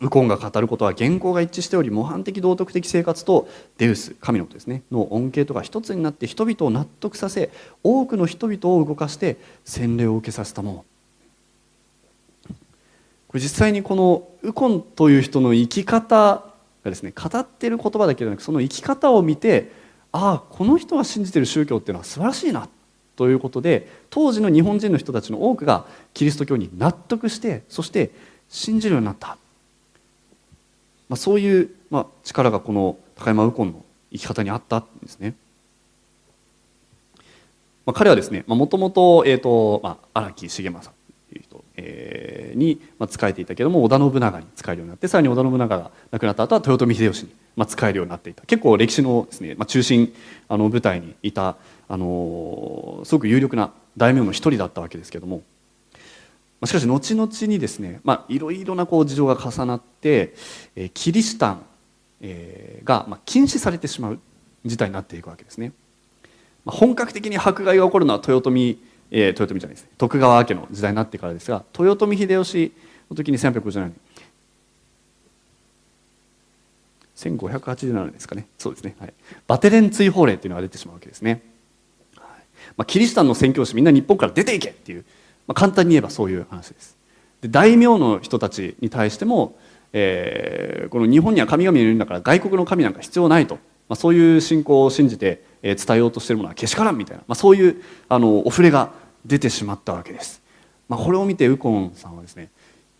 [0.00, 4.82] ウコンが語ることは原稿が一致しており模範的道徳的生活とデウス神のことですね。
[4.90, 7.50] の恩恵とが一つになって人々を納得させ
[7.84, 10.84] 多くの人々を動かして洗礼を受けさせたもの
[13.28, 16.44] これ実際にこのウコンという人の生き方
[16.82, 19.70] がですね語っている言葉だけではなくその生き方を見て
[20.10, 22.68] ああこの人が信じている宗教っていうのは素晴らしいな
[23.16, 28.10] ということで当時の日本人の人たちの多くがキリスト教に納得してそして
[28.48, 29.36] 信じるようになった、
[31.08, 35.34] まあ、そういう、まあ、力がこの高山右近の生き方にあったんですね。
[37.86, 40.94] まあ、彼はですねまあもともとえーとまあ荒木重政
[41.30, 47.32] という人、えー、に仕えていたけども織田信長に仕えるようになってさらに織田信長が亡くなった後は豊臣秀吉に
[47.66, 50.12] 仕えるようになっていた結構歴史のですね、まあ、中心
[50.48, 51.56] あの舞台にいた
[51.88, 55.40] あのすごく有力な大名の一人だったわけですけども
[56.66, 60.34] しかし後々にですねいろいろなこう事情が重なって、
[60.74, 61.62] えー、キリシタン、
[62.20, 64.18] えー、が、まあ、禁止されてしまう
[64.64, 65.72] 事態になっていくわけですね。
[66.64, 68.76] まあ、本格的に迫害が起こるのは豊臣、
[69.10, 69.90] えー、豊臣じゃないですね。
[69.98, 72.72] 徳川家の時代になってからですが豊臣秀吉
[73.08, 73.94] の時に1857年。
[77.16, 78.46] 1587年ですかね。
[78.58, 79.14] そうですね、はい、
[79.46, 81.42] バテレン追放令というのが出てしまうわけですね。
[82.16, 82.26] はい。
[82.76, 85.04] まあ、キリシタンの宣教師みんな日本から出ていけっていう、
[85.48, 86.96] まあ、簡単に言えばそういう話です。
[87.40, 89.58] で大名の人たちに対しても、
[89.92, 93.54] えー、この日本には神々いるんだから外国の神なんか必要ないと、
[93.88, 98.90] まあ、そういう信仰を信じて伝えようとしているものはけしからんみたいな、まあ、そういうあのお触れが
[99.24, 100.42] 出てしまったわけです、
[100.88, 102.50] まあ、これを見て右近さんはですね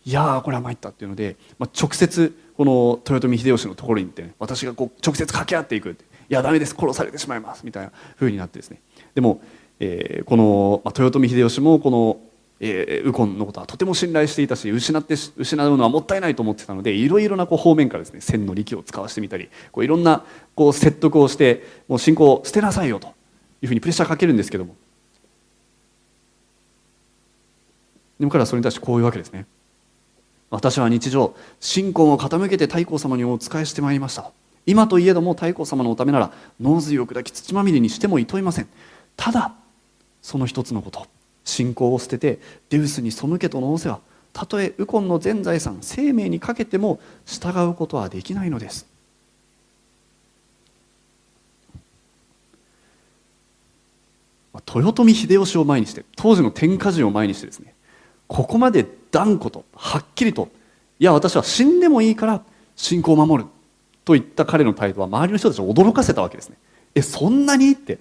[0.05, 5.95] いやこれは参ったっていうので、まあ、直接この豊臣秀吉のところに行って、ね、私がこう直接掛け合っていくい
[6.29, 8.81] やダメです殺されてしまいますみたいなふうになってですね。
[9.13, 9.41] でも
[9.79, 12.19] えー、この、まあ、豊臣秀吉もこの、
[12.61, 23.07] えー、右近のことはとても信頼していたし失って失うのはもったいないと思ってたのでいろいろなこう方面からですね千の力を使わせてみたりこういろんなこう説得をしてもう信仰を捨てなさいよと
[23.61, 24.75] いうふうにプレッシャーかけるんですけども。
[28.19, 29.45] でも彼はそれに対してこういうわけですね。
[30.49, 34.31] 私は日常信仰を傾けて太閤様にお仕えしてまいりました。
[34.65, 38.67] 今といえども太閤様のおためなら脳髄を砕き土まみれにしてもいといません。
[39.15, 39.53] ただ
[40.21, 41.07] その一つのこと。
[41.49, 43.99] 信仰を捨ててデウスに背けとの仰せは
[44.31, 48.87] たとえ右近の全財産生命にかけても従うことはできないのです。
[54.75, 57.73] 豊臣秀吉を前にして当時の天下人を前にしてですね
[58.27, 60.49] ここまで断固とはっきりと
[60.99, 62.43] いや私は死んでもいいから
[62.75, 63.49] 信仰を守る
[64.05, 66.57] といった彼の態度は周りの人たちを驚かせたわけですね。
[66.93, 67.71] えそんなに？
[67.71, 67.99] って。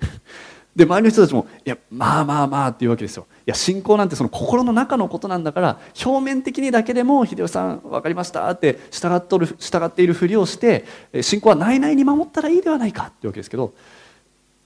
[0.74, 3.26] で周りの人たちも「いやまあまあまあ」っていうわけですよ。
[3.48, 10.84] や信仰なんてその心の中のことなんだから表面的にだけでも「秀吉さん分かりました」って従っとる従っているふりをして
[11.22, 13.72] 信仰は内々に守ったらいいではないかっていうわけですけど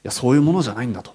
[0.04, 1.14] いやそういうものじゃないんだと。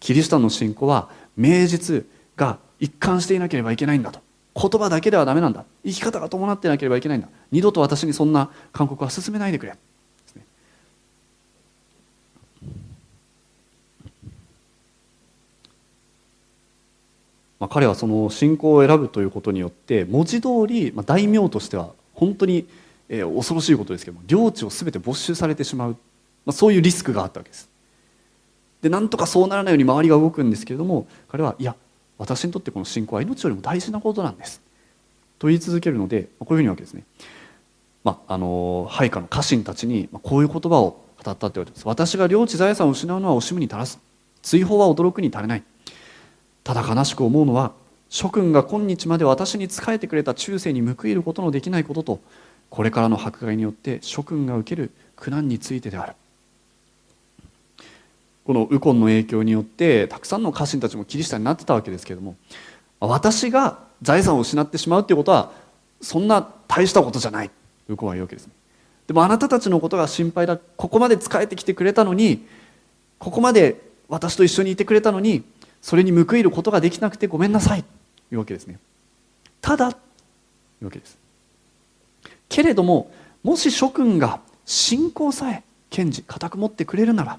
[0.00, 2.04] キリシタンの信仰は名実
[2.36, 4.20] が一貫していなければいけないんだと。
[4.54, 9.76] 言葉だけではダメなんだ生き方が伴ってなければいけないんだ二度と私にそんな勧告は進めないでくれ
[17.64, 22.66] まあ、彼はその信仰を選ぶということによって文字通り、まあ、大名としては本当に、
[23.08, 25.90] 恐ろしいことですけども領地を全て没収されてしまう、
[26.44, 27.68] まあ、そういうリスクがあったわけです。
[28.82, 31.74] でなんとかそうならないように周りが動くんですけれども彼はいや
[32.18, 34.60] 私にとってこの信仰は命よりも大事なことなんです。
[35.38, 37.04] と言い続けるのでこういうふうにわけですね、
[38.04, 41.88] まあ、あの配下の家臣たちにこういう言葉を語ったって言われてます。
[41.88, 43.98] 私が領地財産を失うのは惜しむに足らず
[44.42, 45.62] 追放は驚くに足りない。
[46.64, 47.72] ただ悲しく思うのは
[48.08, 52.20] 諸君が今日まで私に仕えてくれた忠誠に報いることのできないことと
[52.70, 56.14] これからの迫害によって諸君が受ける苦難についてである。
[58.44, 62.36] このウコンの影響によってたくさんの家臣たちもキリシタンになってたわけですけれども
[63.00, 65.52] 私が財産を失ってしまうっていうことは
[66.02, 67.50] そんな大したことじゃない
[67.88, 68.48] ウコンは言うわけです。
[69.06, 72.46] でもあなたたちのことが心配だここまで仕えてきてくれたのに
[73.18, 75.42] ここまで私と一緒にいてくれたのに
[75.84, 77.82] それに報いることができなくてごめんなさい。
[77.82, 77.88] と
[78.32, 78.78] いうわけですね。
[79.60, 80.00] ただとい
[80.80, 81.18] うわけです。
[82.48, 83.12] けれども
[83.42, 87.38] もし諸君が信仰さえ堅持固く持ってくれるなら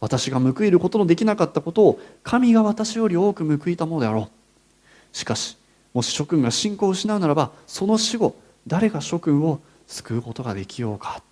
[0.00, 5.16] 私が報いることのできなかったことを神が私より多く報いたものであろう。
[5.16, 5.56] しかし
[5.92, 8.34] もし諸君が信仰を失うならばその死後
[8.66, 11.22] 誰が諸君を救うことができようか。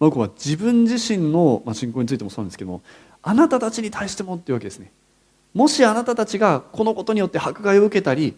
[0.00, 2.82] 僕は自分自身の信仰についてもそうなんですけども
[3.22, 4.90] あなたたちに対してもっていうわけですね。
[5.54, 8.34] もしあなたたちがこのことによって迫害を受けたり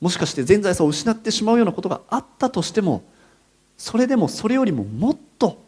[0.00, 3.02] もしかして全財産を失ってしまうようなことがあったとしても
[3.76, 5.60] それでもそれよりももっと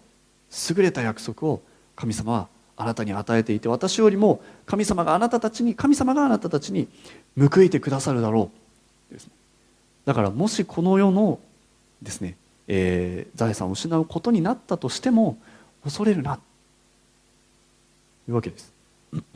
[0.68, 1.60] 優れた約束を
[1.96, 6.88] 神様はあなたに与えていて私よりも神様があなたたちに神様があなたたちに
[7.38, 8.50] 報いてくださるだろ
[9.10, 9.14] う。
[9.14, 9.28] です
[10.04, 11.38] だからもしこの世の
[12.00, 12.36] ですね、
[12.68, 15.38] えー、財産を失うことになったとしても
[15.84, 16.36] 恐れるな。
[16.36, 16.42] と
[18.28, 18.72] いうわけです。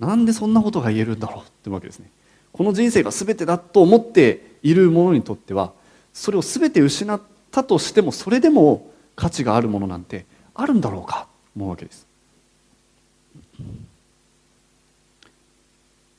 [0.00, 2.10] なんでそんなことが言えるんだろうってわけですね。
[2.52, 5.72] この人生が全てだと思っている者にとっては
[6.12, 11.22] それを全て失ったとしてもそれでも価値があるものなんてあるんだろうか？
[11.22, 12.06] と思うわけです、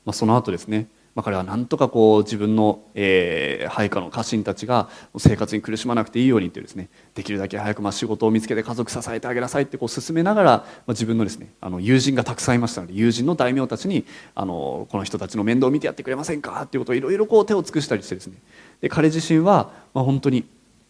[0.06, 0.88] まあ、その後ですね。
[1.20, 18.38] まあ、彼はなんとかこう自分の、えー、配下の家臣たちが生活に苦しまなくていいようにってですねできるだけ早くまあ仕事を見つけて家族支えてあげなさいってこう進めながら、まあ、自分のですねあの友人がたくさんいましたので友人の大名たちにあのこの人たちの面倒を見てやってくれませんかっていうことをいろいろこう手を尽くしたりしてですね。
[18.80, 20.48] で彼自身はまあ本当に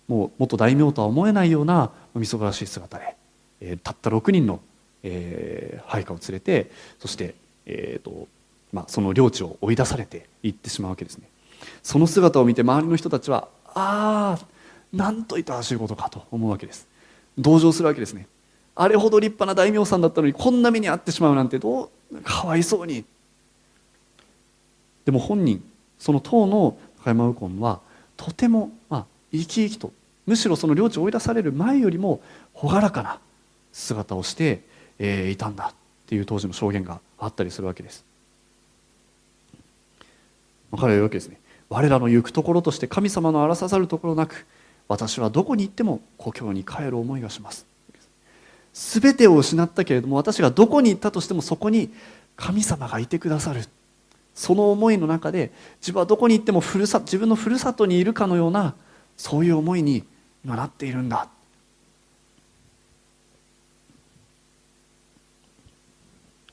[0.08, 3.16] もう元大名とは思えないようなみそがらしい姿で、
[3.62, 4.60] えー、たった6人の、
[5.02, 6.70] えー、配下を連れて
[7.00, 7.34] そして、
[7.66, 8.28] えーと
[8.72, 11.28] まあ、その領地を追い出されていってしまうわけですね。
[11.84, 14.46] その姿を見て周りの人たちはああ
[14.94, 16.88] なんといたらしいことかと思うわけです。
[17.38, 18.28] 同情するわけですね。
[18.76, 23.04] あれほど立派な大名さんだったのにこんな目に遭ってしまうなんてどうかわいそうに。
[25.06, 25.64] でも本人
[25.98, 27.82] その当の高山右近は
[28.16, 29.92] とても、まあ、生き生きと
[30.26, 32.22] むしろその領地を追い出される前よりも
[32.54, 33.20] 朗らかな
[33.74, 34.62] 姿をして、
[35.00, 35.74] えー、いたんだっ
[36.06, 38.06] ていう当時の証言があったりするわけです。
[40.78, 41.40] 彼は言うわけですね。
[41.70, 44.48] 我らの行くところとして神様の荒さざるところなく
[44.88, 47.68] 私はどこに行っても故郷に帰る思いがします。
[48.74, 51.92] 全てを失ったけれども私がどこに行ったとしてもそこに
[52.36, 53.62] 神様がいてくださる。
[54.34, 55.52] その思いの中で
[55.82, 58.74] 自分はどこに行ってもふるさ自分のふるさとにいるかのような
[59.18, 60.04] そういう思いに
[60.46, 61.28] 今なっているんだ。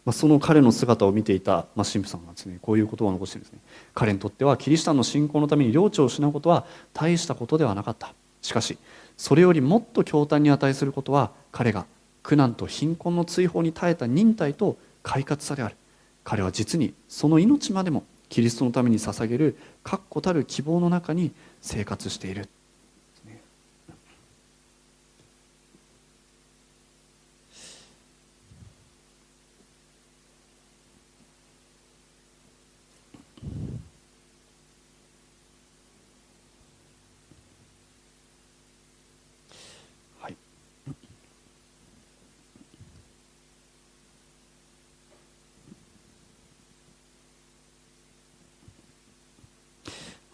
[0.07, 3.59] まあ、その彼の姿を見ていた、ま、神父さんがですねこういう言葉を残してるんですね
[3.93, 8.15] 彼にとってはキリシタンの信仰のために領地を失うことは大したことではなかった。
[8.41, 8.79] しかし
[9.17, 11.87] それよりもっと驚嘆に値することは彼が
[12.23, 15.77] 苦難と貧困の追放に耐えた忍耐と快活さである。
[16.23, 21.33] 彼は実にその命までもキリストのために捧げる確固たる希望の中に
[21.63, 22.49] 生活している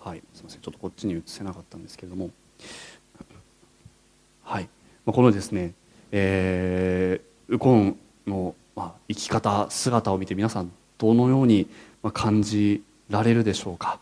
[0.04, 0.60] はいすみません。
[0.60, 2.30] ちょっとこっちに移せなかったんですけれども。
[4.42, 4.68] はい。
[5.06, 5.74] まこのですね、
[6.10, 11.68] えー、ウコンの、まあ、生き方姿を見て皆さんどのように
[12.12, 14.00] 感じられるでしょうか。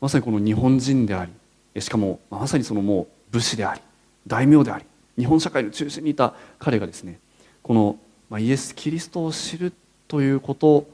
[0.00, 1.26] まさにこの日本人であ
[1.74, 3.80] りしかもまさにそのもう武士であり
[4.26, 4.84] 大名であり
[5.18, 7.18] 日本社会の中心にいた彼がですね
[7.62, 9.72] この、イエス・キリストを知る
[10.06, 10.86] ということ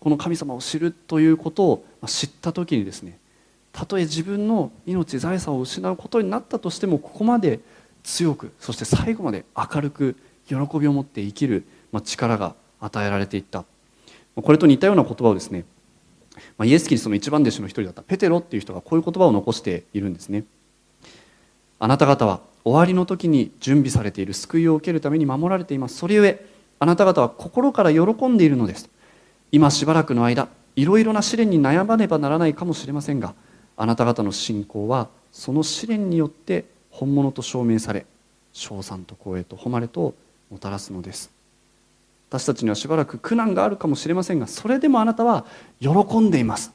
[0.00, 3.18] この神様を知るということを知った時にですね
[3.76, 7.60] たとえ自分の命財産を失うことになったとしてもここまで
[8.04, 10.16] 強くそして最後まで明るく
[10.48, 11.66] 喜びを持って生きる
[12.02, 13.64] 力が与えられていった。
[14.34, 15.66] これと似たような言葉をですね
[16.64, 20.44] イエス・キリストの一番弟子の一人だったペテロっていう人がこういう言葉を残しているんですね。
[21.78, 25.98] あなた方は終わりの時に準備されている救いを受けるために守られています。
[25.98, 26.46] それゆえ
[26.78, 28.88] あなた方は心から喜んでいるのです。
[29.52, 33.34] 今しばらくの間いろいろな試練に悩まねばならないかもしれませんが
[33.76, 38.06] あなた方の信仰はその試練によって本物と証明され
[38.52, 40.14] 称賛と光栄と誉れと
[40.50, 41.30] もたらすのです。
[42.28, 45.46] 私たちにはしばらく苦難があるかもしれませんがそれでもあなたは
[45.80, 46.72] 喜んでいます。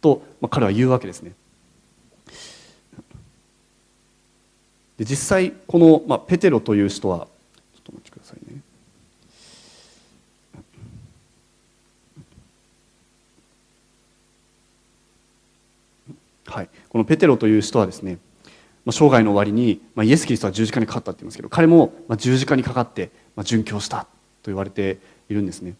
[0.00, 1.32] と、まあ、彼は言うわけですね。
[4.98, 8.60] で実際この、まあ、ペテロという人はちょっとお待ちくださいね
[16.50, 18.18] はい、このペテロという人はですね、
[18.84, 24.06] まあ、生涯の終わりに、まあ、イエス・キリストは十字架にかかったって言いますけど彼もま十字架にかかって、まあ、殉教したと
[24.44, 24.98] 言われて
[25.28, 25.74] いるんですね、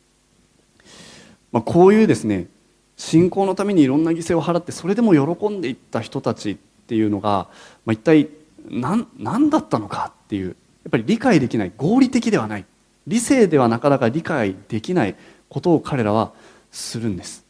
[1.53, 2.49] まあ、こういうですね
[2.97, 6.57] 信仰のためにいろんな犠牲を払ってそれでも喜んでいった人たちっ
[6.89, 7.47] ていうのが、
[7.87, 8.29] まあ、一体
[8.69, 10.53] 何何だったのかっていうや
[10.89, 12.65] っぱり理解できない合理的ではない
[13.07, 15.15] 理性ではなかなか理解できない
[15.49, 16.33] ことを彼らは
[16.73, 17.45] するんです。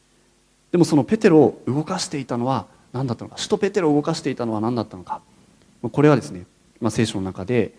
[0.71, 3.37] でもそのペテロを動かしていたのは何だったのか。
[3.37, 5.21] 首都ペテロを動かしていたのは何だったのか。
[5.83, 6.45] これはですね、
[6.81, 7.73] まあ、聖書の中で、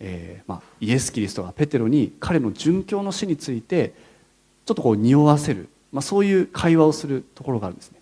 [0.00, 3.94] えーまあ、イエス・キリストがペテロに彼の殉教の死について
[4.66, 7.98] ちょっとこう匂わせる、まあ、そういう会話をするところがあるんですね。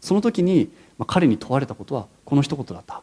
[0.00, 3.02] その時に、まあ、彼に問われたことはこの一言だった。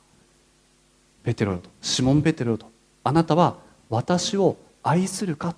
[1.23, 1.69] ペテロよと。
[1.81, 2.65] シモン・ペテロよと。
[3.03, 3.57] あなたは
[3.89, 5.55] 私を愛するか、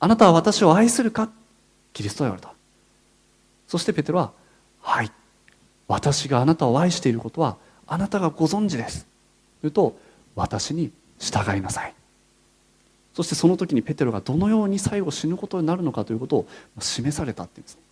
[0.00, 1.30] あなたは私を愛するか？
[1.92, 2.52] キリストは言われた。
[3.66, 4.32] そしてペテロは
[4.82, 5.10] 「はい」
[5.88, 7.56] 私があなたを愛していることは
[7.86, 9.04] あなたがご存知です。
[9.04, 9.08] と
[9.62, 9.96] 言うと
[10.34, 11.94] 私に従いなさい。
[13.14, 16.46] そしてその時にペテロがどのように最後死ぬことになるのかということを
[16.80, 17.76] 示されたっていうんです。
[17.76, 17.82] ね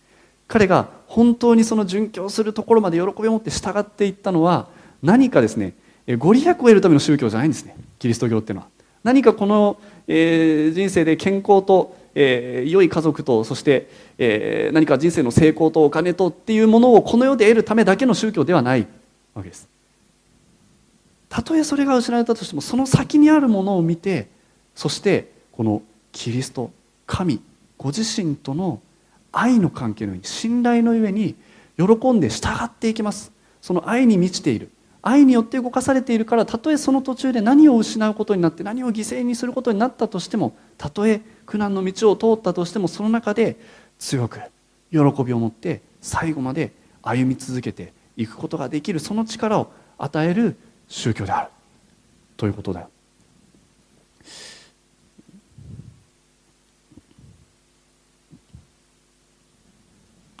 [0.47, 4.67] 彼が本当にその殉教するところまで喜びを持って従っていったのは
[5.01, 5.73] 何かですね。
[6.17, 7.75] ご利益を得るための宗教じゃないんですね。
[7.97, 8.67] キリスト教っていうのは。
[9.03, 9.77] 何かこの、
[10.07, 18.87] えー、人生で健康とえー、良い家族とそして、えー、何か人生の成功とお金とっていうものをこの世で得るためだけの宗教ではない
[19.33, 19.67] わけです。
[21.29, 24.27] たとえそれが失われたとしてもその先にあるものを見て
[24.75, 26.71] そしてこのキリスト
[27.07, 27.41] 神
[27.77, 28.81] ご自身との
[29.31, 31.35] 愛の関係のように信頼のゆえに
[31.77, 33.31] 喜んで従っていきます。
[33.61, 34.69] その愛に満ちている。
[35.05, 43.57] 愛によって動かされているからたとえその途中で何を失うことになって何を犠牲にすることになったとしてもたとえ苦難の道を通ったとしてもその中で
[43.99, 44.39] 強く
[44.91, 50.55] 喜びを持って最後まで歩み続けていくことができるその力を与える
[50.87, 51.49] 宗教である
[52.37, 52.89] ということだよ。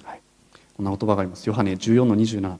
[0.03, 0.21] はい、
[0.77, 1.47] こんな言葉があります。
[1.47, 2.57] ヨハネ14の27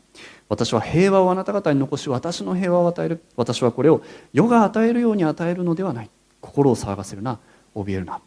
[0.53, 6.09] 私は平和をあなた方に残し私の平和を与える私はこれを世が与えるように与えるのではない。
[6.41, 7.39] 心を騒がせるな
[7.73, 8.21] 怯えるな。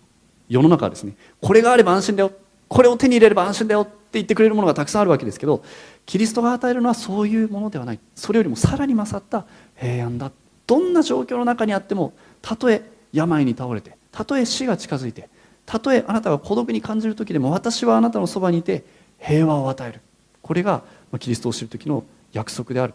[0.49, 2.33] 世の中はですねこれがあれば安心だよ。
[2.69, 3.83] これを手に入れれば安心だよ。
[3.83, 5.63] って言ってくれるものがたくさんあるわけですけど
[6.05, 8.01] キリストが与えるのはそういうものではない。
[8.17, 9.47] それよりもさらに勝った
[9.77, 10.33] 平安だ。
[10.67, 12.13] どんな状況の中にあっても
[12.43, 15.29] たとえ病に倒れてたとえ死が近づいて
[15.65, 18.85] たとえあなたが孤独に感じる時でも私はあなたのそばにいて
[19.21, 20.01] 平和を与える。
[20.43, 20.83] これが
[21.19, 22.95] キリストを知る時の約束である。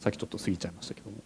[0.00, 1.16] さっきちょっと過ぎちゃいましたけども。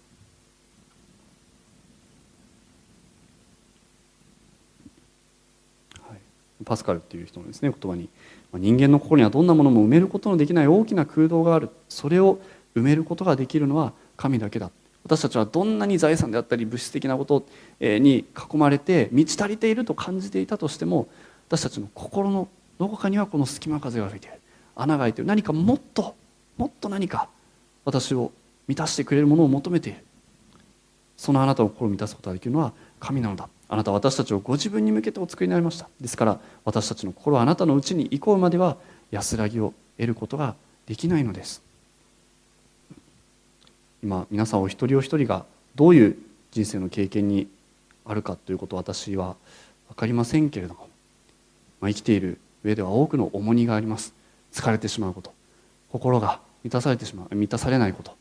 [6.64, 8.08] パスカルっていう人のですね言葉に
[8.54, 11.68] 人間の心にはどんなものも埋めることのできない大きな空洞がある。
[11.88, 12.38] それを
[12.74, 14.70] 埋めることができるのは神だけだ。
[15.04, 17.46] 私たちはどんなに財産であったり物質的なこと
[17.80, 21.08] に囲まれて満ち足りていると感じていたとしても
[21.48, 22.48] 私たちの心の
[22.78, 24.40] どこかにはこの隙間風が吹いている。
[24.74, 25.28] 穴が開いている。
[25.28, 26.14] 何かもっと
[26.56, 27.28] もっと何か
[27.84, 28.32] 私を
[28.66, 29.98] 満たしてくれるものを求めている。
[31.16, 33.48] そのあなたの心を満たすことができるのは神なのだ。
[33.68, 35.88] あなたは私たちをご自分に向けてお作りになりました。
[36.00, 38.76] ですから私たちの心はあなたのうちに行こうまでは
[39.10, 40.54] 安らぎを得ることが
[40.86, 41.63] できないのです。
[44.04, 46.16] 今皆さんお一人お一人がどういう
[46.50, 47.48] 人生の経験に
[48.04, 49.34] あるかということを私は
[49.88, 50.88] 分かりませんけれども、
[51.80, 54.14] まあ、生きている上では多くの重荷があります。
[54.52, 55.32] 疲れてしまうこと
[55.90, 58.14] 心が満たされてしまう満たされないこと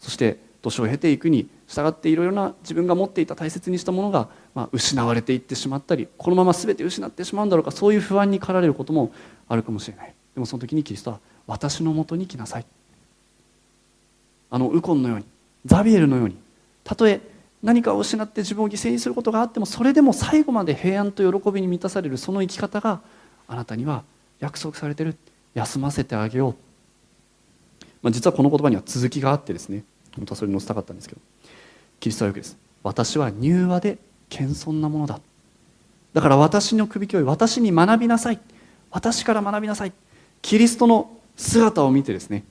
[0.00, 9.12] そして年を経ていくに従っていろいろな自分が持っていた大切にしたものが、まあ、失われていってしまったりこのまま全て失ってしまうんだろうかそういう不安に駆られることも
[9.48, 10.14] あるかもしれない。
[10.34, 12.66] でもその時にキリストは私のもとに来なさい。
[14.50, 15.24] あのウコンのように
[15.64, 16.36] ザビエルのように
[16.84, 17.20] たとえ
[17.62, 23.00] 何かを失って自分を犠牲にすることがあってもそれでも最後まで平安と喜びに満たされるその生き方が
[23.46, 24.04] あなたには
[24.38, 25.16] 約束されてる。
[25.58, 26.54] 休ませてあげよう。
[28.02, 29.82] まあ、実はこの言葉には続きがあってですね
[30.14, 31.20] 本当はそれに載せたかったんですけど
[31.98, 32.56] キリストはよくです。
[32.84, 35.20] 私は柔和で謙遜なものだ。
[36.14, 38.38] だから私の首教育私に学びなさい。
[38.90, 39.92] 私から学びなさい。
[40.40, 42.44] キリストの姿を見てですね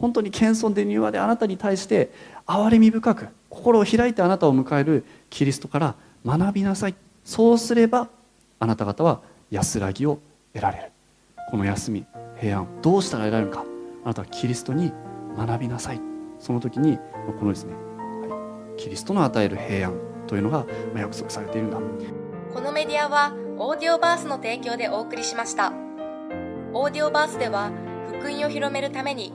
[0.00, 2.10] 本当に謙遜で柔和であなたに対して
[2.46, 5.94] 憐れみ深く心を開いてあなたを迎えるキリストから
[6.24, 6.94] 学びなさい。
[7.24, 8.08] そうすれば
[8.58, 9.20] あなた方は
[9.50, 10.18] 安らぎを
[10.54, 10.84] 得られる。
[11.50, 12.06] この休み
[12.40, 13.64] 平安どうしたら得られるか
[14.04, 14.92] あなたはキリストに
[15.36, 16.00] 学びなさい。
[16.38, 16.98] その時に
[17.38, 19.94] このですね、はい、キリストの与える平安
[20.26, 20.64] というのが
[20.96, 21.78] 約束されているんだ。
[22.54, 25.72] このメディアはオーディオバースの提供でお送りしました。
[26.72, 27.70] オーディオバースでは
[28.08, 29.34] 福音を広めるために